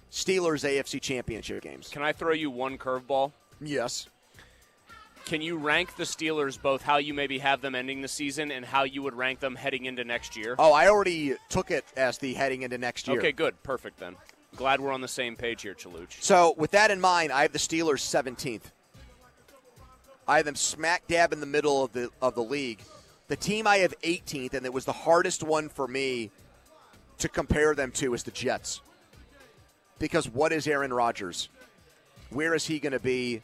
Steelers 0.09 0.63
AFC 0.63 1.01
championship 1.01 1.61
games. 1.61 1.89
Can 1.89 2.01
I 2.01 2.13
throw 2.13 2.31
you 2.31 2.49
one 2.49 2.77
curveball? 2.77 3.33
Yes. 3.59 4.07
Can 5.25 5.41
you 5.41 5.57
rank 5.57 5.97
the 5.97 6.05
Steelers 6.05 6.61
both 6.61 6.81
how 6.81 6.95
you 6.95 7.13
maybe 7.13 7.39
have 7.39 7.59
them 7.59 7.75
ending 7.75 8.01
the 8.01 8.07
season 8.07 8.51
and 8.51 8.63
how 8.63 8.83
you 8.83 9.01
would 9.01 9.15
rank 9.15 9.41
them 9.41 9.55
heading 9.55 9.83
into 9.83 10.05
next 10.05 10.37
year? 10.37 10.55
Oh, 10.57 10.71
I 10.71 10.87
already 10.87 11.35
took 11.49 11.71
it 11.71 11.83
as 11.97 12.17
the 12.19 12.33
heading 12.35 12.61
into 12.61 12.77
next 12.77 13.09
year. 13.09 13.17
Okay, 13.17 13.33
good. 13.33 13.61
Perfect 13.63 13.99
then. 13.99 14.15
Glad 14.55 14.79
we're 14.79 14.93
on 14.93 15.01
the 15.01 15.09
same 15.09 15.35
page 15.35 15.63
here, 15.63 15.73
Chaluch. 15.73 16.21
So, 16.21 16.55
with 16.57 16.71
that 16.71 16.89
in 16.89 17.01
mind, 17.01 17.33
I 17.33 17.41
have 17.41 17.51
the 17.51 17.59
Steelers 17.59 17.99
17th. 17.99 18.71
I 20.27 20.37
have 20.37 20.45
them 20.45 20.55
smack 20.55 21.07
dab 21.07 21.31
in 21.31 21.39
the 21.39 21.45
middle 21.45 21.83
of 21.83 21.93
the 21.93 22.09
of 22.21 22.35
the 22.35 22.43
league. 22.43 22.81
The 23.27 23.35
team 23.35 23.67
I 23.67 23.77
have 23.77 23.93
18th, 24.01 24.53
and 24.53 24.65
it 24.65 24.73
was 24.73 24.85
the 24.85 24.93
hardest 24.93 25.43
one 25.43 25.69
for 25.69 25.87
me 25.87 26.31
to 27.17 27.27
compare 27.27 27.75
them 27.75 27.91
to, 27.91 28.13
is 28.13 28.23
the 28.23 28.31
Jets. 28.31 28.81
Because 29.99 30.29
what 30.29 30.53
is 30.53 30.67
Aaron 30.67 30.93
Rodgers? 30.93 31.49
Where 32.29 32.53
is 32.53 32.65
he 32.65 32.79
going 32.79 32.93
to 32.93 32.99
be 32.99 33.41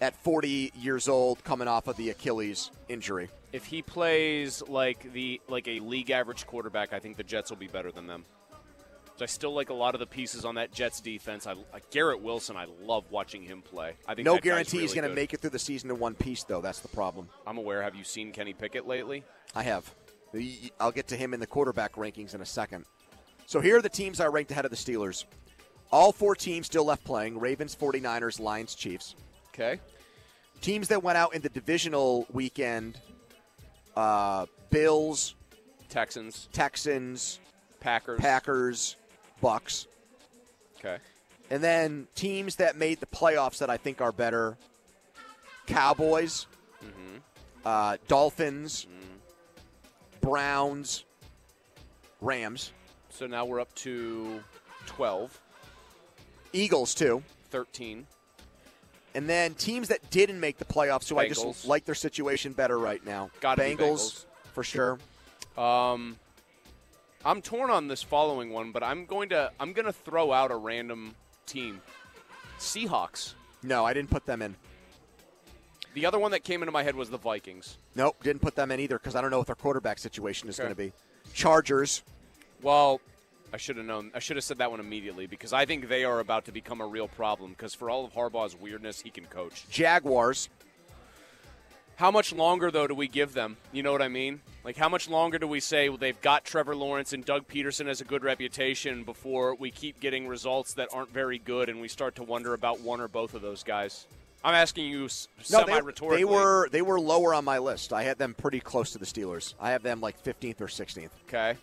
at 0.00 0.14
40 0.22 0.72
years 0.76 1.08
old, 1.08 1.42
coming 1.44 1.68
off 1.68 1.86
of 1.86 1.96
the 1.96 2.10
Achilles 2.10 2.70
injury? 2.88 3.28
If 3.52 3.64
he 3.64 3.82
plays 3.82 4.62
like 4.68 5.12
the 5.12 5.40
like 5.48 5.68
a 5.68 5.80
league 5.80 6.10
average 6.10 6.46
quarterback, 6.46 6.92
I 6.92 6.98
think 6.98 7.16
the 7.16 7.24
Jets 7.24 7.50
will 7.50 7.58
be 7.58 7.68
better 7.68 7.92
than 7.92 8.06
them. 8.06 8.24
So 9.20 9.24
I 9.24 9.26
still 9.26 9.52
like 9.52 9.68
a 9.68 9.74
lot 9.74 9.94
of 9.94 9.98
the 9.98 10.06
pieces 10.06 10.46
on 10.46 10.54
that 10.54 10.72
Jets 10.72 11.02
defense. 11.02 11.46
I, 11.46 11.52
I 11.52 11.80
Garrett 11.90 12.22
Wilson, 12.22 12.56
I 12.56 12.64
love 12.82 13.04
watching 13.10 13.42
him 13.42 13.60
play. 13.60 13.92
I 14.08 14.14
think 14.14 14.24
no 14.24 14.38
guarantee 14.38 14.78
he's 14.78 14.94
going 14.94 15.06
to 15.06 15.14
make 15.14 15.34
it 15.34 15.40
through 15.40 15.50
the 15.50 15.58
season 15.58 15.90
in 15.90 15.98
one 15.98 16.14
piece, 16.14 16.42
though. 16.42 16.62
That's 16.62 16.80
the 16.80 16.88
problem. 16.88 17.28
I'm 17.46 17.58
aware. 17.58 17.82
Have 17.82 17.94
you 17.94 18.02
seen 18.02 18.32
Kenny 18.32 18.54
Pickett 18.54 18.88
lately? 18.88 19.22
I 19.54 19.62
have. 19.64 19.94
I'll 20.80 20.90
get 20.90 21.06
to 21.08 21.18
him 21.18 21.34
in 21.34 21.40
the 21.40 21.46
quarterback 21.46 21.96
rankings 21.96 22.34
in 22.34 22.40
a 22.40 22.46
second. 22.46 22.86
So 23.44 23.60
here 23.60 23.76
are 23.76 23.82
the 23.82 23.90
teams 23.90 24.20
I 24.20 24.26
ranked 24.28 24.52
ahead 24.52 24.64
of 24.64 24.70
the 24.70 24.76
Steelers. 24.78 25.26
All 25.92 26.12
four 26.12 26.34
teams 26.34 26.64
still 26.64 26.86
left 26.86 27.04
playing 27.04 27.38
Ravens, 27.38 27.76
49ers, 27.76 28.40
Lions, 28.40 28.74
Chiefs. 28.74 29.16
Okay. 29.52 29.80
Teams 30.62 30.88
that 30.88 31.02
went 31.02 31.18
out 31.18 31.34
in 31.34 31.42
the 31.42 31.50
divisional 31.50 32.26
weekend 32.32 32.98
uh, 33.98 34.46
Bills, 34.70 35.34
Texans, 35.90 36.48
Texans, 36.54 37.38
Packers, 37.80 38.18
Packers, 38.18 38.96
Bucks. 39.40 39.86
Okay. 40.78 40.98
And 41.50 41.62
then 41.62 42.06
teams 42.14 42.56
that 42.56 42.76
made 42.76 43.00
the 43.00 43.06
playoffs 43.06 43.58
that 43.58 43.68
I 43.70 43.76
think 43.76 44.00
are 44.00 44.12
better 44.12 44.56
Cowboys, 45.66 46.46
Mm-hmm. 46.84 47.16
uh, 47.64 47.96
Dolphins, 48.08 48.86
Browns, 50.22 51.04
Rams, 52.20 52.72
So 53.10 53.26
now 53.26 53.44
we're 53.44 53.60
up 53.60 53.74
to 53.76 54.42
12, 54.86 55.38
Eagles, 56.52 56.94
too. 56.94 57.22
13. 57.50 58.06
And 59.14 59.28
then 59.28 59.54
teams 59.54 59.88
that 59.88 60.08
didn't 60.10 60.38
make 60.40 60.58
the 60.58 60.64
playoffs, 60.64 61.08
who 61.08 61.18
I 61.18 61.28
just 61.28 61.66
like 61.66 61.84
their 61.84 61.94
situation 61.94 62.52
better 62.52 62.78
right 62.78 63.04
now. 63.04 63.30
Gotta 63.40 63.62
be 63.62 63.74
Bengals, 63.76 64.24
for 64.52 64.62
sure. 64.62 64.98
Um, 65.58 66.16
I'm 67.24 67.42
torn 67.42 67.70
on 67.70 67.88
this 67.88 68.02
following 68.02 68.50
one, 68.50 68.72
but 68.72 68.82
I'm 68.82 69.04
going 69.04 69.28
to 69.30 69.50
I'm 69.60 69.72
going 69.72 69.86
to 69.86 69.92
throw 69.92 70.32
out 70.32 70.50
a 70.50 70.56
random 70.56 71.14
team. 71.46 71.80
Seahawks. 72.58 73.34
No, 73.62 73.84
I 73.84 73.92
didn't 73.92 74.10
put 74.10 74.24
them 74.26 74.40
in. 74.42 74.56
The 75.94 76.06
other 76.06 76.18
one 76.18 76.30
that 76.30 76.44
came 76.44 76.62
into 76.62 76.72
my 76.72 76.82
head 76.82 76.94
was 76.94 77.10
the 77.10 77.18
Vikings. 77.18 77.76
Nope, 77.94 78.16
didn't 78.22 78.40
put 78.42 78.54
them 78.54 78.70
in 78.70 78.80
either 78.80 78.98
because 78.98 79.16
I 79.16 79.20
don't 79.20 79.30
know 79.30 79.38
what 79.38 79.46
their 79.48 79.56
quarterback 79.56 79.98
situation 79.98 80.48
is 80.48 80.58
Okay. 80.58 80.66
going 80.68 80.74
to 80.74 80.82
be. 80.82 80.92
Chargers, 81.34 82.02
Well, 82.62 83.00
I 83.52 83.56
should 83.56 83.76
have 83.76 83.86
known. 83.86 84.10
I 84.14 84.18
should 84.20 84.36
have 84.36 84.44
said 84.44 84.58
that 84.58 84.70
one 84.70 84.80
immediately 84.80 85.26
because 85.26 85.52
I 85.52 85.66
think 85.66 85.88
they 85.88 86.04
are 86.04 86.20
about 86.20 86.44
to 86.46 86.52
become 86.52 86.80
a 86.80 86.86
real 86.86 87.08
problem. 87.08 87.50
Because 87.50 87.74
for 87.74 87.90
all 87.90 88.04
of 88.04 88.12
Harbaugh's 88.12 88.54
weirdness, 88.56 89.00
he 89.00 89.10
can 89.10 89.24
coach. 89.26 89.64
Jaguars. 89.68 90.48
How 92.00 92.10
much 92.10 92.32
longer 92.32 92.70
though 92.70 92.86
do 92.86 92.94
we 92.94 93.08
give 93.08 93.34
them? 93.34 93.58
You 93.72 93.82
know 93.82 93.92
what 93.92 94.00
I 94.00 94.08
mean? 94.08 94.40
Like 94.64 94.78
how 94.78 94.88
much 94.88 95.06
longer 95.06 95.38
do 95.38 95.46
we 95.46 95.60
say 95.60 95.90
well, 95.90 95.98
they've 95.98 96.18
got 96.22 96.46
Trevor 96.46 96.74
Lawrence 96.74 97.12
and 97.12 97.22
Doug 97.22 97.46
Pederson 97.46 97.88
has 97.88 98.00
a 98.00 98.06
good 98.06 98.24
reputation 98.24 99.04
before 99.04 99.54
we 99.54 99.70
keep 99.70 100.00
getting 100.00 100.26
results 100.26 100.72
that 100.74 100.88
aren't 100.94 101.12
very 101.12 101.38
good 101.38 101.68
and 101.68 101.78
we 101.78 101.88
start 101.88 102.14
to 102.14 102.22
wonder 102.22 102.54
about 102.54 102.80
one 102.80 103.02
or 103.02 103.08
both 103.08 103.34
of 103.34 103.42
those 103.42 103.62
guys? 103.62 104.06
I'm 104.42 104.54
asking 104.54 104.86
you 104.86 105.04
s- 105.04 105.28
No, 105.52 105.62
they, 105.66 105.78
they 106.08 106.24
were 106.24 106.70
they 106.70 106.80
were 106.80 106.98
lower 106.98 107.34
on 107.34 107.44
my 107.44 107.58
list. 107.58 107.92
I 107.92 108.02
had 108.02 108.16
them 108.16 108.32
pretty 108.32 108.60
close 108.60 108.92
to 108.92 108.98
the 108.98 109.04
Steelers. 109.04 109.52
I 109.60 109.72
have 109.72 109.82
them 109.82 110.00
like 110.00 110.24
15th 110.24 110.62
or 110.62 110.68
16th, 110.68 111.10
okay. 111.28 111.58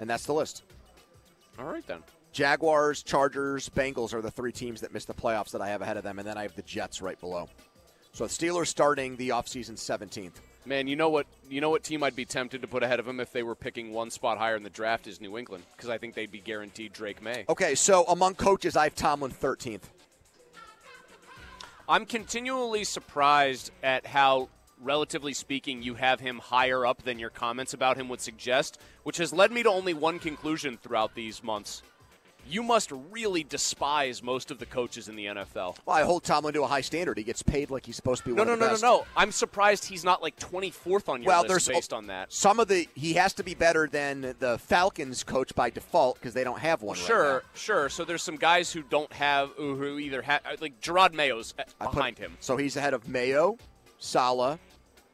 and 0.00 0.10
that's 0.10 0.26
the 0.26 0.34
list. 0.34 0.64
All 1.60 1.66
right 1.66 1.86
then. 1.86 2.02
Jaguars, 2.32 3.04
Chargers, 3.04 3.68
Bengals 3.68 4.14
are 4.14 4.20
the 4.22 4.32
three 4.32 4.50
teams 4.50 4.80
that 4.80 4.92
missed 4.92 5.06
the 5.06 5.14
playoffs 5.14 5.52
that 5.52 5.60
I 5.60 5.68
have 5.68 5.80
ahead 5.80 5.96
of 5.96 6.02
them, 6.02 6.18
and 6.18 6.26
then 6.26 6.36
I 6.36 6.42
have 6.42 6.56
the 6.56 6.62
Jets 6.62 7.00
right 7.00 7.20
below. 7.20 7.48
So 8.12 8.26
the 8.26 8.30
Steelers 8.30 8.66
starting 8.66 9.16
the 9.16 9.30
offseason 9.30 9.72
17th. 9.72 10.34
Man, 10.66 10.86
you 10.86 10.96
know 10.96 11.08
what? 11.08 11.26
You 11.48 11.60
know 11.62 11.70
what 11.70 11.82
team 11.82 12.02
I'd 12.02 12.14
be 12.14 12.26
tempted 12.26 12.60
to 12.60 12.68
put 12.68 12.82
ahead 12.82 13.00
of 13.00 13.06
them 13.06 13.18
if 13.20 13.32
they 13.32 13.42
were 13.42 13.54
picking 13.54 13.92
one 13.92 14.10
spot 14.10 14.36
higher 14.36 14.54
in 14.54 14.62
the 14.62 14.70
draft 14.70 15.06
is 15.06 15.20
New 15.20 15.38
England 15.38 15.64
because 15.74 15.88
I 15.88 15.98
think 15.98 16.14
they'd 16.14 16.30
be 16.30 16.38
guaranteed 16.38 16.92
Drake 16.92 17.22
Maye. 17.22 17.46
Okay, 17.48 17.74
so 17.74 18.04
among 18.04 18.34
coaches, 18.34 18.76
I 18.76 18.84
have 18.84 18.94
Tomlin 18.94 19.32
13th. 19.32 19.84
I'm 21.88 22.06
continually 22.06 22.84
surprised 22.84 23.70
at 23.82 24.06
how, 24.06 24.50
relatively 24.80 25.32
speaking, 25.32 25.82
you 25.82 25.94
have 25.94 26.20
him 26.20 26.38
higher 26.38 26.86
up 26.86 27.02
than 27.02 27.18
your 27.18 27.30
comments 27.30 27.74
about 27.74 27.96
him 27.96 28.08
would 28.10 28.20
suggest, 28.20 28.78
which 29.02 29.16
has 29.16 29.32
led 29.32 29.50
me 29.50 29.62
to 29.62 29.70
only 29.70 29.94
one 29.94 30.18
conclusion 30.18 30.78
throughout 30.80 31.14
these 31.14 31.42
months. 31.42 31.82
You 32.48 32.62
must 32.62 32.92
really 33.10 33.44
despise 33.44 34.22
most 34.22 34.50
of 34.50 34.58
the 34.58 34.66
coaches 34.66 35.08
in 35.08 35.16
the 35.16 35.26
NFL. 35.26 35.76
Well, 35.86 35.96
I 35.96 36.02
hold 36.02 36.24
Tomlin 36.24 36.52
to 36.54 36.62
a 36.62 36.66
high 36.66 36.80
standard. 36.82 37.16
He 37.16 37.24
gets 37.24 37.42
paid 37.42 37.70
like 37.70 37.86
he's 37.86 37.96
supposed 37.96 38.22
to 38.24 38.28
be 38.30 38.34
No, 38.34 38.42
one 38.42 38.46
no, 38.48 38.52
of 38.54 38.58
the 38.58 38.64
no, 38.64 38.68
no, 38.68 38.72
best. 38.74 38.82
no. 38.82 39.06
I'm 39.16 39.32
surprised 39.32 39.84
he's 39.86 40.04
not 40.04 40.20
like 40.22 40.38
24th 40.38 41.08
on 41.08 41.22
your 41.22 41.28
Well, 41.28 41.42
list 41.42 41.48
there's 41.48 41.68
based 41.68 41.92
on 41.92 42.08
that. 42.08 42.32
Some 42.32 42.60
of 42.60 42.68
the 42.68 42.88
he 42.94 43.14
has 43.14 43.32
to 43.34 43.42
be 43.44 43.54
better 43.54 43.86
than 43.86 44.34
the 44.38 44.58
Falcons 44.58 45.22
coach 45.24 45.54
by 45.54 45.70
default 45.70 46.16
because 46.16 46.34
they 46.34 46.44
don't 46.44 46.58
have 46.58 46.82
one. 46.82 46.96
right 46.98 47.06
Sure, 47.06 47.32
now. 47.34 47.48
sure. 47.54 47.88
So 47.88 48.04
there's 48.04 48.22
some 48.22 48.36
guys 48.36 48.72
who 48.72 48.82
don't 48.82 49.12
have, 49.14 49.50
who 49.56 49.98
either 49.98 50.20
have, 50.22 50.40
uh, 50.44 50.56
like 50.60 50.80
Jerod 50.80 51.14
Mayo's 51.14 51.54
uh, 51.58 51.62
put- 51.80 51.92
behind 51.94 52.18
him. 52.18 52.36
So 52.40 52.56
he's 52.56 52.76
ahead 52.76 52.92
of 52.92 53.08
Mayo, 53.08 53.56
Saleh, 53.98 54.58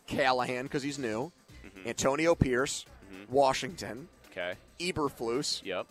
Callahan 0.07 0.65
because 0.65 0.83
he's 0.83 0.99
new, 0.99 1.31
Mm-hmm. 1.65 1.89
Antonio 1.89 2.35
Pierce, 2.35 2.85
mm-hmm. 3.13 3.33
Washington, 3.33 4.09
Okay. 4.33 4.55
Eberflus, 4.81 5.63
Yep. 5.65 5.87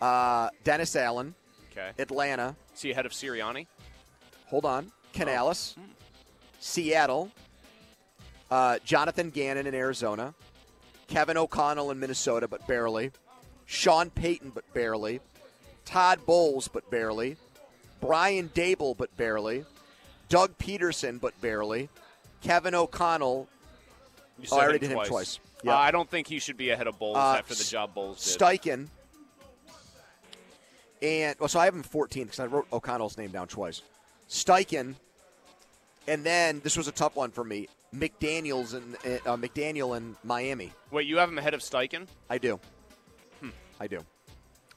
Uh, 0.00 0.50
Dennis 0.64 0.94
Allen, 0.96 1.34
Okay. 1.72 1.90
Atlanta. 1.98 2.56
Is 2.74 2.82
he 2.82 2.90
ahead 2.90 3.06
of 3.06 3.12
Sirianni? 3.12 3.66
Hold 4.46 4.64
on, 4.64 4.92
Canales, 5.12 5.74
Oh. 5.78 5.82
Seattle, 6.60 7.30
uh, 8.50 8.78
Jonathan 8.84 9.30
Gannon 9.30 9.66
in 9.66 9.74
Arizona, 9.74 10.34
Kevin 11.08 11.36
O'Connell 11.36 11.90
in 11.90 11.98
Minnesota, 12.00 12.48
but 12.48 12.66
barely, 12.66 13.10
Sean 13.66 14.10
Payton, 14.10 14.50
but 14.50 14.64
barely, 14.74 15.20
Todd 15.84 16.24
Bowles, 16.26 16.68
but 16.68 16.88
barely, 16.90 17.36
Brian 18.00 18.50
Daboll, 18.54 18.96
but 18.96 19.14
barely, 19.16 19.64
Doug 20.28 20.56
Pederson, 20.58 21.20
but 21.20 21.38
barely, 21.40 21.88
Kevin 22.42 22.74
O'Connell. 22.74 23.48
You 24.38 24.48
oh, 24.52 24.58
I 24.58 24.64
already 24.64 24.80
did 24.80 24.90
him 24.90 25.04
twice. 25.04 25.38
Uh, 25.66 25.72
I 25.72 25.90
don't 25.90 26.08
think 26.10 26.26
he 26.26 26.38
should 26.38 26.56
be 26.58 26.70
ahead 26.70 26.86
of 26.86 26.98
Bowles 26.98 27.16
Uh, 27.16 27.36
after 27.38 27.54
the 27.54 27.64
job 27.64 27.94
Bowles 27.94 28.22
did. 28.22 28.38
Steichen. 28.38 28.88
And 31.02 31.36
well, 31.38 31.48
so 31.48 31.60
I 31.60 31.66
have 31.66 31.74
him 31.74 31.82
14 31.82 32.24
because 32.24 32.40
I 32.40 32.46
wrote 32.46 32.66
O'Connell's 32.72 33.18
name 33.18 33.30
down 33.30 33.48
twice. 33.48 33.82
Steichen, 34.28 34.94
and 36.08 36.24
then 36.24 36.60
this 36.64 36.76
was 36.76 36.88
a 36.88 36.92
tough 36.92 37.16
one 37.16 37.30
for 37.30 37.44
me. 37.44 37.68
McDaniel's 37.94 38.74
and 38.74 38.94
uh, 38.96 39.36
McDaniel 39.36 39.96
in 39.96 40.16
Miami. 40.24 40.72
Wait, 40.90 41.06
you 41.06 41.18
have 41.18 41.28
him 41.28 41.38
ahead 41.38 41.54
of 41.54 41.60
Steichen? 41.60 42.06
I 42.28 42.38
do. 42.38 42.58
Hmm. 43.40 43.50
I 43.80 43.86
do. 43.86 44.00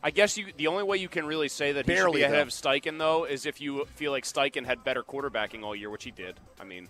I 0.02 0.12
guess 0.12 0.38
you. 0.38 0.48
The 0.56 0.68
only 0.68 0.84
way 0.84 0.98
you 0.98 1.10
can 1.10 1.26
really 1.26 1.50
say 1.50 1.72
that 1.74 1.86
he 1.86 1.92
should 1.92 1.98
Barely, 1.98 2.20
be 2.20 2.24
ahead 2.24 2.38
though. 2.38 2.42
of 2.44 2.48
Steichen, 2.50 2.98
though, 3.00 3.26
is 3.26 3.46
if 3.46 3.60
you 3.60 3.86
feel 3.96 4.12
like 4.12 4.24
Steichen 4.24 4.66
had 4.66 4.84
better 4.84 5.04
quarterbacking 5.04 5.64
all 5.64 5.76
year, 5.76 5.90
which 5.90 6.04
he 6.04 6.12
did. 6.12 6.40
I 6.60 6.64
mean, 6.64 6.88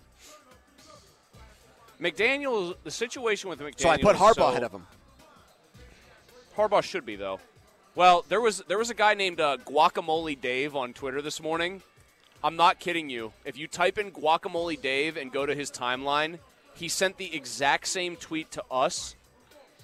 McDaniel. 2.00 2.74
The 2.84 2.90
situation 2.90 3.50
with 3.50 3.60
McDaniel. 3.60 3.80
So 3.80 3.88
I 3.88 3.96
put 3.98 4.16
Harbaugh 4.16 4.34
so- 4.34 4.48
ahead 4.48 4.62
of 4.64 4.72
him. 4.72 4.86
Harbaugh 6.56 6.82
should 6.82 7.06
be 7.06 7.16
though. 7.16 7.40
Well, 7.94 8.24
there 8.28 8.40
was 8.40 8.62
there 8.68 8.78
was 8.78 8.90
a 8.90 8.94
guy 8.94 9.14
named 9.14 9.40
uh, 9.40 9.56
Guacamole 9.66 10.40
Dave 10.40 10.76
on 10.76 10.92
Twitter 10.92 11.20
this 11.20 11.42
morning. 11.42 11.82
I'm 12.42 12.56
not 12.56 12.78
kidding 12.78 13.10
you. 13.10 13.32
If 13.44 13.58
you 13.58 13.66
type 13.66 13.98
in 13.98 14.12
Guacamole 14.12 14.80
Dave 14.80 15.16
and 15.16 15.30
go 15.30 15.44
to 15.44 15.54
his 15.54 15.70
timeline, 15.70 16.38
he 16.74 16.88
sent 16.88 17.18
the 17.18 17.34
exact 17.34 17.86
same 17.86 18.16
tweet 18.16 18.50
to 18.52 18.64
us 18.70 19.14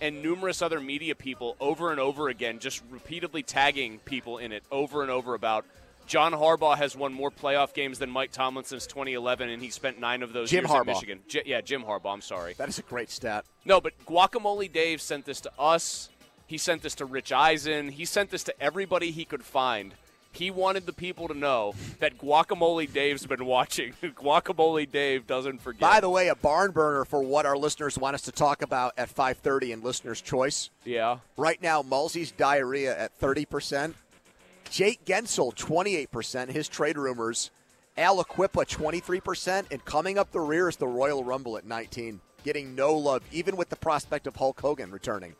and 0.00 0.22
numerous 0.22 0.62
other 0.62 0.80
media 0.80 1.14
people 1.14 1.56
over 1.60 1.90
and 1.90 2.00
over 2.00 2.28
again, 2.28 2.58
just 2.58 2.82
repeatedly 2.90 3.42
tagging 3.42 3.98
people 4.00 4.38
in 4.38 4.52
it 4.52 4.62
over 4.70 5.02
and 5.02 5.10
over 5.10 5.34
about 5.34 5.64
John 6.06 6.32
Harbaugh 6.32 6.76
has 6.76 6.94
won 6.96 7.12
more 7.12 7.30
playoff 7.30 7.74
games 7.74 7.98
than 7.98 8.10
Mike 8.10 8.30
Tomlin 8.30 8.64
since 8.64 8.86
2011, 8.86 9.48
and 9.48 9.60
he 9.60 9.70
spent 9.70 9.98
nine 9.98 10.22
of 10.22 10.32
those 10.32 10.50
Jim 10.50 10.64
years 10.64 10.70
at 10.70 10.76
Harbaugh. 10.82 10.86
Michigan. 10.86 11.20
J- 11.26 11.42
yeah, 11.46 11.60
Jim 11.60 11.82
Harbaugh. 11.82 12.12
I'm 12.12 12.20
sorry. 12.20 12.54
That 12.54 12.68
is 12.68 12.78
a 12.78 12.82
great 12.82 13.10
stat. 13.10 13.44
No, 13.64 13.80
but 13.80 13.92
Guacamole 14.06 14.72
Dave 14.72 15.00
sent 15.00 15.24
this 15.24 15.40
to 15.42 15.52
us. 15.58 16.08
He 16.46 16.58
sent 16.58 16.82
this 16.82 16.94
to 16.96 17.04
Rich 17.04 17.32
Eisen. 17.32 17.90
He 17.90 18.04
sent 18.04 18.30
this 18.30 18.44
to 18.44 18.60
everybody 18.62 19.10
he 19.10 19.24
could 19.24 19.42
find. 19.44 19.94
He 20.32 20.50
wanted 20.50 20.84
the 20.84 20.92
people 20.92 21.28
to 21.28 21.34
know 21.34 21.74
that 21.98 22.18
Guacamole 22.18 22.92
Dave's 22.92 23.26
been 23.26 23.46
watching. 23.46 23.94
Guacamole 24.02 24.90
Dave 24.90 25.26
doesn't 25.26 25.62
forget. 25.62 25.80
By 25.80 26.00
the 26.00 26.10
way, 26.10 26.28
a 26.28 26.34
barn 26.34 26.72
burner 26.72 27.06
for 27.06 27.22
what 27.22 27.46
our 27.46 27.56
listeners 27.56 27.98
want 27.98 28.14
us 28.14 28.22
to 28.22 28.32
talk 28.32 28.60
about 28.60 28.92
at 28.98 29.08
5:30 29.08 29.72
in 29.72 29.82
listeners' 29.82 30.20
choice. 30.20 30.68
yeah. 30.84 31.18
Right 31.38 31.60
now, 31.62 31.80
Mulsey's 31.82 32.32
diarrhea 32.32 32.96
at 32.98 33.18
30%. 33.18 33.94
Jake 34.70 35.04
Guentzel, 35.06 35.54
28%. 35.54 36.50
His 36.50 36.68
trade 36.68 36.98
rumors. 36.98 37.50
Aliquippa, 37.96 38.66
23%. 38.68 39.64
And 39.70 39.84
coming 39.86 40.18
up 40.18 40.32
the 40.32 40.40
rear 40.40 40.68
is 40.68 40.76
the 40.76 40.86
Royal 40.88 41.24
Rumble 41.24 41.56
at 41.56 41.64
19. 41.64 42.20
Getting 42.44 42.74
no 42.74 42.92
love, 42.94 43.22
even 43.32 43.56
with 43.56 43.70
the 43.70 43.76
prospect 43.76 44.26
of 44.26 44.36
Hulk 44.36 44.60
Hogan 44.60 44.90
returning. 44.90 45.34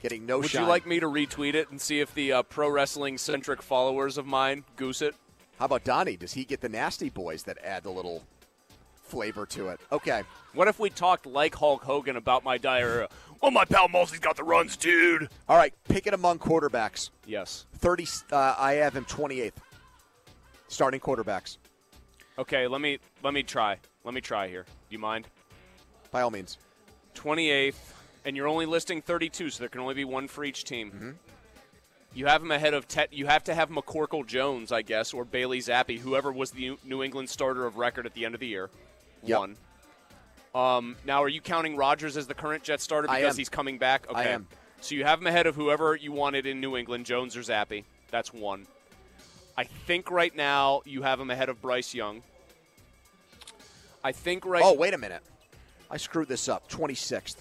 Getting 0.00 0.24
no 0.24 0.38
Would 0.38 0.50
shine. 0.50 0.62
you 0.62 0.68
like 0.68 0.86
me 0.86 0.98
to 1.00 1.06
retweet 1.06 1.54
it 1.54 1.70
and 1.70 1.80
see 1.80 2.00
if 2.00 2.14
the 2.14 2.32
uh, 2.32 2.42
pro 2.42 2.70
wrestling 2.70 3.18
centric 3.18 3.60
followers 3.62 4.16
of 4.16 4.26
mine 4.26 4.64
goose 4.76 5.02
it? 5.02 5.14
How 5.58 5.66
about 5.66 5.84
Donnie? 5.84 6.16
Does 6.16 6.32
he 6.32 6.44
get 6.44 6.62
the 6.62 6.70
nasty 6.70 7.10
boys 7.10 7.42
that 7.42 7.58
add 7.62 7.84
a 7.84 7.90
little 7.90 8.22
flavor 9.02 9.44
to 9.46 9.68
it? 9.68 9.80
Okay. 9.92 10.22
What 10.54 10.68
if 10.68 10.78
we 10.78 10.88
talked 10.88 11.26
like 11.26 11.54
Hulk 11.54 11.82
Hogan 11.84 12.16
about 12.16 12.44
my 12.44 12.56
diarrhea? 12.56 13.08
Well, 13.42 13.50
my 13.50 13.66
pal 13.66 13.88
Mulsey's 13.88 14.20
got 14.20 14.36
the 14.36 14.44
runs, 14.44 14.76
dude. 14.76 15.28
All 15.48 15.56
right, 15.56 15.74
pick 15.88 16.06
it 16.06 16.14
among 16.14 16.38
quarterbacks. 16.38 17.10
Yes. 17.26 17.66
30. 17.76 18.06
Uh, 18.32 18.54
I 18.58 18.74
have 18.74 18.94
him 18.96 19.04
28th. 19.04 19.52
Starting 20.68 21.00
quarterbacks. 21.00 21.58
Okay, 22.38 22.66
let 22.66 22.80
me 22.80 22.98
let 23.22 23.34
me 23.34 23.42
try. 23.42 23.76
Let 24.04 24.14
me 24.14 24.20
try 24.22 24.48
here. 24.48 24.62
Do 24.64 24.70
you 24.94 24.98
mind? 24.98 25.26
By 26.10 26.22
all 26.22 26.30
means. 26.30 26.56
28th, 27.14 27.74
and 28.24 28.36
you're 28.36 28.48
only 28.48 28.66
listing 28.66 29.02
32, 29.02 29.50
so 29.50 29.60
there 29.60 29.68
can 29.68 29.80
only 29.80 29.94
be 29.94 30.04
one 30.04 30.28
for 30.28 30.44
each 30.44 30.64
team. 30.64 30.90
Mm-hmm. 30.90 31.10
You 32.12 32.26
have 32.26 32.42
him 32.42 32.50
ahead 32.50 32.74
of 32.74 32.88
Tet. 32.88 33.12
You 33.12 33.26
have 33.26 33.44
to 33.44 33.54
have 33.54 33.70
McCorkle 33.70 34.26
Jones, 34.26 34.72
I 34.72 34.82
guess, 34.82 35.14
or 35.14 35.24
Bailey 35.24 35.60
Zappe, 35.60 35.98
whoever 35.98 36.32
was 36.32 36.50
the 36.50 36.76
New 36.84 37.02
England 37.02 37.30
starter 37.30 37.66
of 37.66 37.76
record 37.76 38.04
at 38.04 38.14
the 38.14 38.24
end 38.24 38.34
of 38.34 38.40
the 38.40 38.48
year. 38.48 38.68
Yep. 39.22 39.38
One. 39.38 39.56
Um, 40.52 40.96
now, 41.04 41.22
are 41.22 41.28
you 41.28 41.40
counting 41.40 41.76
Rodgers 41.76 42.16
as 42.16 42.26
the 42.26 42.34
current 42.34 42.64
Jet 42.64 42.80
starter 42.80 43.06
because 43.06 43.36
he's 43.36 43.48
coming 43.48 43.78
back? 43.78 44.10
Okay. 44.10 44.18
I 44.18 44.24
am. 44.24 44.48
So 44.80 44.94
you 44.94 45.04
have 45.04 45.20
him 45.20 45.26
ahead 45.26 45.46
of 45.46 45.54
whoever 45.54 45.94
you 45.94 46.10
wanted 46.10 46.46
in 46.46 46.60
New 46.60 46.76
England, 46.76 47.06
Jones 47.06 47.36
or 47.36 47.40
Zappe. 47.40 47.84
That's 48.10 48.32
one. 48.32 48.66
I 49.56 49.64
think 49.64 50.10
right 50.10 50.34
now 50.34 50.80
you 50.84 51.02
have 51.02 51.20
him 51.20 51.30
ahead 51.30 51.48
of 51.48 51.60
Bryce 51.60 51.94
Young. 51.94 52.22
I 54.02 54.12
think 54.12 54.46
right. 54.46 54.62
Oh, 54.64 54.72
wait 54.72 54.94
a 54.94 54.98
minute. 54.98 55.22
I 55.90 55.98
screwed 55.98 56.28
this 56.28 56.48
up. 56.48 56.68
26th. 56.70 57.36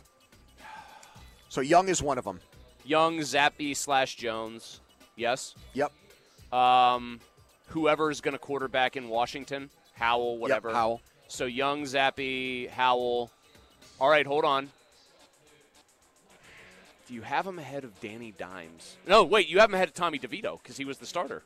So 1.50 1.62
Young 1.62 1.90
is 1.90 2.02
one 2.02 2.18
of 2.18 2.24
them. 2.24 2.40
Young, 2.86 3.20
Zappe 3.20 3.76
slash 3.76 4.16
Jones. 4.16 4.82
Yes. 5.16 5.56
Yep. 5.74 5.92
Um, 6.54 7.20
whoever 7.68 8.10
is 8.10 8.22
going 8.22 8.34
to 8.34 8.40
quarterback 8.40 8.96
in 8.96 9.10
Washington, 9.10 9.70
Howell, 9.94 10.38
whatever. 10.38 10.70
Yep, 10.70 10.76
Howell. 10.76 11.02
So 11.28 11.46
Young, 11.46 11.84
Zappe, 11.84 12.70
Howell. 12.70 13.30
All 14.00 14.10
right, 14.10 14.26
hold 14.26 14.46
on. 14.46 14.70
Do 17.08 17.16
you 17.16 17.22
have 17.22 17.46
him 17.46 17.58
ahead 17.58 17.84
of 17.84 18.00
Danny 18.00 18.34
Dimes? 18.38 18.98
No, 19.08 19.24
wait. 19.24 19.50
You 19.50 19.60
have 19.60 19.70
him 19.70 19.74
ahead 19.74 19.88
of 19.88 19.96
Tommy 19.96 20.20
DeVito 20.20 20.62
because 20.62 20.78
he 20.78 20.86
was 20.86 21.00
the 21.00 21.08
starter. 21.08 21.42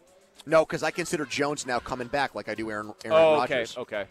No, 0.46 0.66
because 0.66 0.84
I 0.84 0.92
consider 0.92 1.26
Jones 1.26 1.66
now 1.66 1.80
coming 1.80 2.08
back 2.08 2.36
like 2.36 2.50
I 2.50 2.56
do 2.56 2.70
Aaron, 2.70 2.94
Aaron 3.06 3.18
oh, 3.18 3.42
okay, 3.44 3.56
Rodgers. 3.56 3.78
okay. 3.78 4.06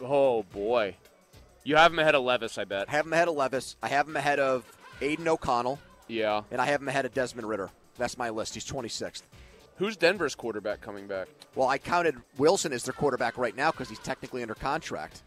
Oh 0.00 0.42
boy, 0.44 0.96
you 1.64 1.76
have 1.76 1.92
him 1.92 1.98
ahead 1.98 2.14
of 2.14 2.22
Levis, 2.22 2.58
I 2.58 2.64
bet. 2.64 2.88
I 2.88 2.92
have 2.92 3.06
him 3.06 3.12
ahead 3.12 3.28
of 3.28 3.34
Levis. 3.34 3.76
I 3.82 3.88
have 3.88 4.08
him 4.08 4.16
ahead 4.16 4.38
of 4.38 4.64
Aidan 5.00 5.28
O'Connell. 5.28 5.78
Yeah. 6.08 6.42
And 6.50 6.60
I 6.60 6.66
have 6.66 6.80
him 6.80 6.88
ahead 6.88 7.04
of 7.04 7.14
Desmond 7.14 7.48
Ridder. 7.48 7.70
That's 7.98 8.18
my 8.18 8.30
list. 8.30 8.54
He's 8.54 8.66
26th. 8.66 9.22
Who's 9.76 9.96
Denver's 9.96 10.34
quarterback 10.34 10.80
coming 10.80 11.06
back? 11.06 11.28
Well, 11.54 11.68
I 11.68 11.78
counted 11.78 12.16
Wilson 12.36 12.72
as 12.72 12.84
their 12.84 12.92
quarterback 12.92 13.38
right 13.38 13.56
now 13.56 13.70
because 13.70 13.88
he's 13.88 13.98
technically 13.98 14.42
under 14.42 14.54
contract. 14.54 15.22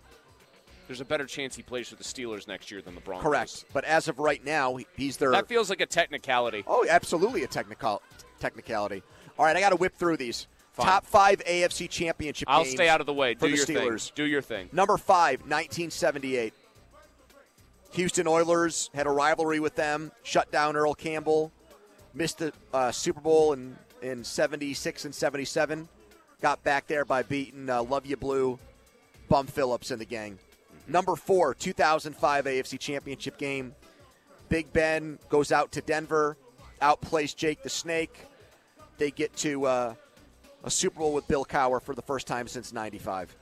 There's 0.88 1.02
a 1.02 1.06
better 1.06 1.26
chance 1.26 1.56
he 1.56 1.63
plays 1.63 1.88
for 1.89 1.96
the 1.96 2.04
Steelers 2.04 2.48
next 2.48 2.69
year 2.69 2.82
than 2.82 2.93
the 2.93 3.02
Broncos. 3.02 3.24
Correct. 3.24 3.65
But 3.74 3.86
as 3.86 4.10
of 4.10 4.19
right 4.19 4.43
now, 4.43 4.78
he's 4.96 5.17
their. 5.17 5.32
That 5.32 5.48
feels 5.48 5.69
like 5.69 5.82
a 5.82 5.86
technicality. 5.86 6.63
Oh, 6.67 6.86
absolutely 6.88 7.43
a 7.43 7.48
technical 7.48 8.02
technicality. 8.39 9.02
All 9.39 9.46
right, 9.46 9.56
I 9.56 9.60
got 9.60 9.69
to 9.69 9.76
whip 9.76 9.96
through 9.96 10.17
these. 10.17 10.48
Fine. 10.74 10.86
Top 10.88 11.06
five 11.06 11.40
AFC 11.46 11.88
championship 11.88 12.50
I'll 12.50 12.66
stay 12.66 12.90
out 12.90 13.00
of 13.00 13.06
the 13.06 13.14
way. 13.14 13.36
Do 13.36 13.42
the 13.42 13.50
your 13.50 13.66
Steelers. 13.66 14.06
thing. 14.06 14.14
Do 14.16 14.24
your 14.26 14.42
thing. 14.42 14.70
Number 14.72 14.98
five, 14.98 15.42
1978. 15.42 16.52
Houston 17.92 18.28
Oilers 18.28 18.90
had 18.96 19.06
a 19.06 19.12
rivalry 19.12 19.60
with 19.60 19.76
them, 19.76 20.12
shut 20.24 20.52
down 20.52 20.76
Earl 20.76 20.96
Campbell, 20.96 21.52
missed 22.16 22.40
the 22.40 22.52
uh, 22.74 22.92
Super 22.92 23.22
Bowl 23.22 23.54
in, 23.54 23.76
in 24.02 24.24
76 24.24 25.06
and 25.06 25.14
77. 25.14 25.88
Got 26.42 26.64
back 26.64 26.88
there 26.88 27.06
by 27.06 27.22
beating 27.22 27.70
uh, 27.70 27.84
Love 27.84 28.08
You 28.08 28.18
Blue, 28.18 28.58
Bum 29.30 29.46
Phillips, 29.46 29.92
and 29.92 30.02
the 30.02 30.06
gang. 30.06 30.40
Number 30.88 31.16
four, 31.16 31.54
2005 31.54 32.46
AFC 32.46 32.80
Championship 32.80 33.38
game. 33.38 33.76
Big 34.50 34.74
Ben 34.74 35.20
goes 35.30 35.52
out 35.52 35.72
to 35.74 35.82
Denver, 35.82 36.36
outplays 36.82 37.36
Jake 37.36 37.62
the 37.62 37.70
Snake. 37.70 38.26
They 38.98 39.12
get 39.12 39.36
to 39.38 39.66
uh, 39.66 39.94
a 40.63 40.71
Super 40.71 40.99
Bowl 40.99 41.13
with 41.13 41.28
Bill 41.28 41.45
Cowher 41.45 41.82
for 41.82 41.93
the 41.93 42.02
first 42.02 42.28
time 42.28 42.47
since 42.47 42.71
95. 42.73 43.36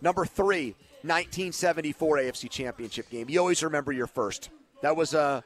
Number 0.00 0.24
three, 0.26 0.74
1974 1.02 2.16
AFC 2.18 2.50
Championship 2.50 3.08
game. 3.10 3.28
You 3.28 3.38
always 3.40 3.62
remember 3.62 3.92
your 3.92 4.06
first. 4.06 4.50
That 4.82 4.96
was 4.96 5.14
a 5.14 5.44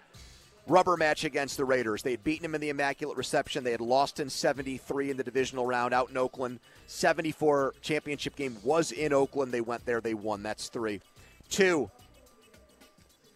rubber 0.66 0.96
match 0.96 1.24
against 1.24 1.56
the 1.56 1.64
Raiders. 1.64 2.02
They 2.02 2.12
had 2.12 2.24
beaten 2.24 2.42
them 2.42 2.54
in 2.54 2.60
the 2.60 2.70
Immaculate 2.70 3.16
Reception. 3.16 3.64
They 3.64 3.70
had 3.70 3.80
lost 3.80 4.20
in 4.20 4.30
73 4.30 5.10
in 5.10 5.16
the 5.16 5.24
divisional 5.24 5.66
round 5.66 5.92
out 5.94 6.10
in 6.10 6.16
Oakland. 6.16 6.60
74 6.86 7.74
championship 7.82 8.36
game 8.36 8.56
was 8.64 8.92
in 8.92 9.12
Oakland. 9.12 9.52
They 9.52 9.60
went 9.60 9.84
there. 9.84 10.00
They 10.00 10.14
won. 10.14 10.42
That's 10.42 10.68
three. 10.68 11.00
Two, 11.48 11.90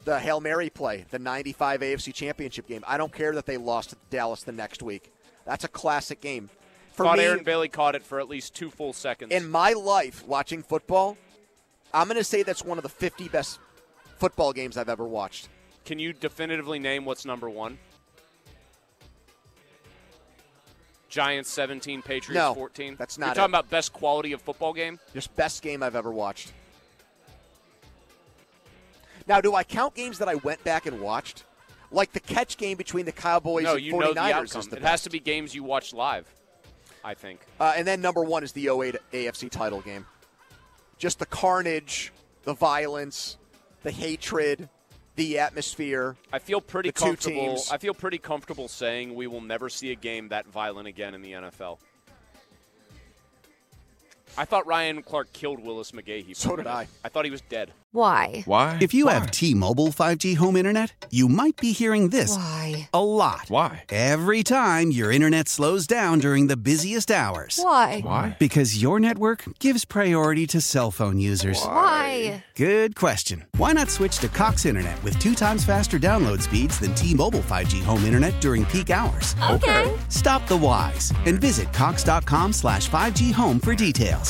the 0.04 0.18
Hail 0.18 0.40
Mary 0.40 0.70
play, 0.70 1.04
the 1.10 1.18
95 1.18 1.80
AFC 1.80 2.14
Championship 2.14 2.66
game. 2.66 2.82
I 2.86 2.96
don't 2.96 3.12
care 3.12 3.34
that 3.34 3.46
they 3.46 3.56
lost 3.56 3.90
to 3.90 3.96
Dallas 4.08 4.42
the 4.42 4.52
next 4.52 4.82
week. 4.82 5.12
That's 5.44 5.64
a 5.64 5.68
classic 5.68 6.20
game. 6.20 6.48
For 6.92 7.04
Thought 7.06 7.18
me, 7.18 7.24
Aaron 7.24 7.44
Bailey 7.44 7.68
caught 7.68 7.94
it 7.94 8.02
for 8.02 8.20
at 8.20 8.28
least 8.28 8.54
two 8.54 8.70
full 8.70 8.92
seconds. 8.92 9.32
in 9.32 9.48
my 9.50 9.72
life 9.72 10.26
watching 10.26 10.62
football, 10.62 11.16
I'm 11.94 12.06
going 12.08 12.18
to 12.18 12.24
say 12.24 12.42
that's 12.42 12.64
one 12.64 12.78
of 12.78 12.82
the 12.82 12.88
50 12.88 13.28
best 13.28 13.58
football 14.18 14.52
games 14.52 14.76
I've 14.76 14.88
ever 14.88 15.04
watched. 15.06 15.48
Can 15.84 15.98
you 15.98 16.12
definitively 16.12 16.78
name 16.78 17.04
what's 17.04 17.24
number 17.24 17.48
one? 17.48 17.78
Giants 21.08 21.50
17, 21.50 22.02
Patriots 22.02 22.34
No, 22.34 22.54
14. 22.54 22.94
that's 22.96 23.18
You're 23.18 23.26
not 23.26 23.34
talking 23.34 23.46
it. 23.50 23.58
about 23.58 23.70
best 23.70 23.92
quality 23.92 24.32
of 24.32 24.40
football 24.42 24.72
game. 24.72 24.98
Just 25.12 25.34
best 25.34 25.62
game 25.62 25.82
I've 25.82 25.96
ever 25.96 26.12
watched. 26.12 26.52
Now, 29.26 29.40
do 29.40 29.54
I 29.54 29.64
count 29.64 29.94
games 29.94 30.18
that 30.18 30.28
I 30.28 30.36
went 30.36 30.62
back 30.64 30.86
and 30.86 31.00
watched? 31.00 31.44
Like 31.90 32.12
the 32.12 32.20
catch 32.20 32.56
game 32.56 32.76
between 32.76 33.06
the 33.06 33.12
Cowboys 33.12 33.64
no, 33.64 33.74
and 33.74 33.82
49ers 33.84 33.92
know 34.00 34.12
the 34.14 34.20
outcome. 34.20 34.60
it 34.62 34.70
best. 34.70 34.82
has 34.82 35.02
to 35.02 35.10
be 35.10 35.18
games 35.18 35.52
you 35.54 35.64
watched 35.64 35.92
live. 35.94 36.26
I 37.04 37.14
think. 37.14 37.40
Uh, 37.58 37.72
and 37.76 37.86
then 37.86 38.00
number 38.00 38.22
one 38.22 38.44
is 38.44 38.52
the 38.52 38.68
08 38.68 38.96
AFC 39.12 39.50
title 39.50 39.80
game. 39.80 40.06
Just 40.98 41.18
the 41.18 41.26
carnage, 41.26 42.12
the 42.44 42.54
violence, 42.54 43.38
the 43.82 43.90
hatred, 43.90 44.68
the 45.16 45.38
atmosphere. 45.38 46.16
I 46.32 46.38
feel 46.38 46.60
pretty 46.60 46.92
comfortable. 46.92 47.58
I 47.70 47.78
feel 47.78 47.94
pretty 47.94 48.18
comfortable 48.18 48.68
saying 48.68 49.14
we 49.14 49.26
will 49.26 49.40
never 49.40 49.68
see 49.68 49.92
a 49.92 49.96
game 49.96 50.28
that 50.28 50.46
violent 50.46 50.88
again 50.88 51.14
in 51.14 51.22
the 51.22 51.32
NFL. 51.32 51.78
I 54.40 54.46
thought 54.46 54.66
Ryan 54.66 55.02
Clark 55.02 55.34
killed 55.34 55.60
Willis 55.60 55.90
McGahee. 55.90 56.34
So 56.34 56.56
did 56.56 56.66
I. 56.66 56.88
I 57.04 57.10
thought 57.10 57.26
he 57.26 57.30
was 57.30 57.42
dead. 57.42 57.72
Why? 57.92 58.42
Why? 58.46 58.78
If 58.80 58.94
you 58.94 59.08
have 59.08 59.32
T-Mobile 59.32 59.88
5G 59.88 60.36
home 60.36 60.54
internet, 60.56 61.06
you 61.10 61.28
might 61.28 61.56
be 61.56 61.72
hearing 61.72 62.08
this 62.08 62.36
Why? 62.36 62.88
a 62.94 63.04
lot. 63.04 63.46
Why? 63.48 63.84
Every 63.90 64.42
time 64.44 64.92
your 64.92 65.10
internet 65.10 65.48
slows 65.48 65.86
down 65.88 66.20
during 66.20 66.46
the 66.46 66.56
busiest 66.56 67.10
hours. 67.10 67.58
Why? 67.60 68.00
Why? 68.00 68.36
Because 68.38 68.80
your 68.80 69.00
network 69.00 69.44
gives 69.58 69.84
priority 69.84 70.46
to 70.46 70.60
cell 70.60 70.92
phone 70.92 71.18
users. 71.18 71.60
Why? 71.62 72.44
Good 72.54 72.94
question. 72.94 73.44
Why 73.56 73.72
not 73.72 73.90
switch 73.90 74.20
to 74.20 74.28
Cox 74.28 74.64
Internet 74.64 75.02
with 75.02 75.18
two 75.18 75.34
times 75.34 75.64
faster 75.64 75.98
download 75.98 76.42
speeds 76.42 76.78
than 76.78 76.94
T-Mobile 76.94 77.40
5G 77.40 77.82
home 77.82 78.04
internet 78.04 78.40
during 78.40 78.64
peak 78.66 78.90
hours? 78.90 79.34
Okay. 79.50 79.92
Stop 80.08 80.46
the 80.46 80.56
whys 80.56 81.12
and 81.26 81.40
visit 81.40 81.72
cox.com 81.72 82.52
slash 82.52 82.88
5G 82.88 83.32
home 83.32 83.58
for 83.58 83.74
details. 83.74 84.29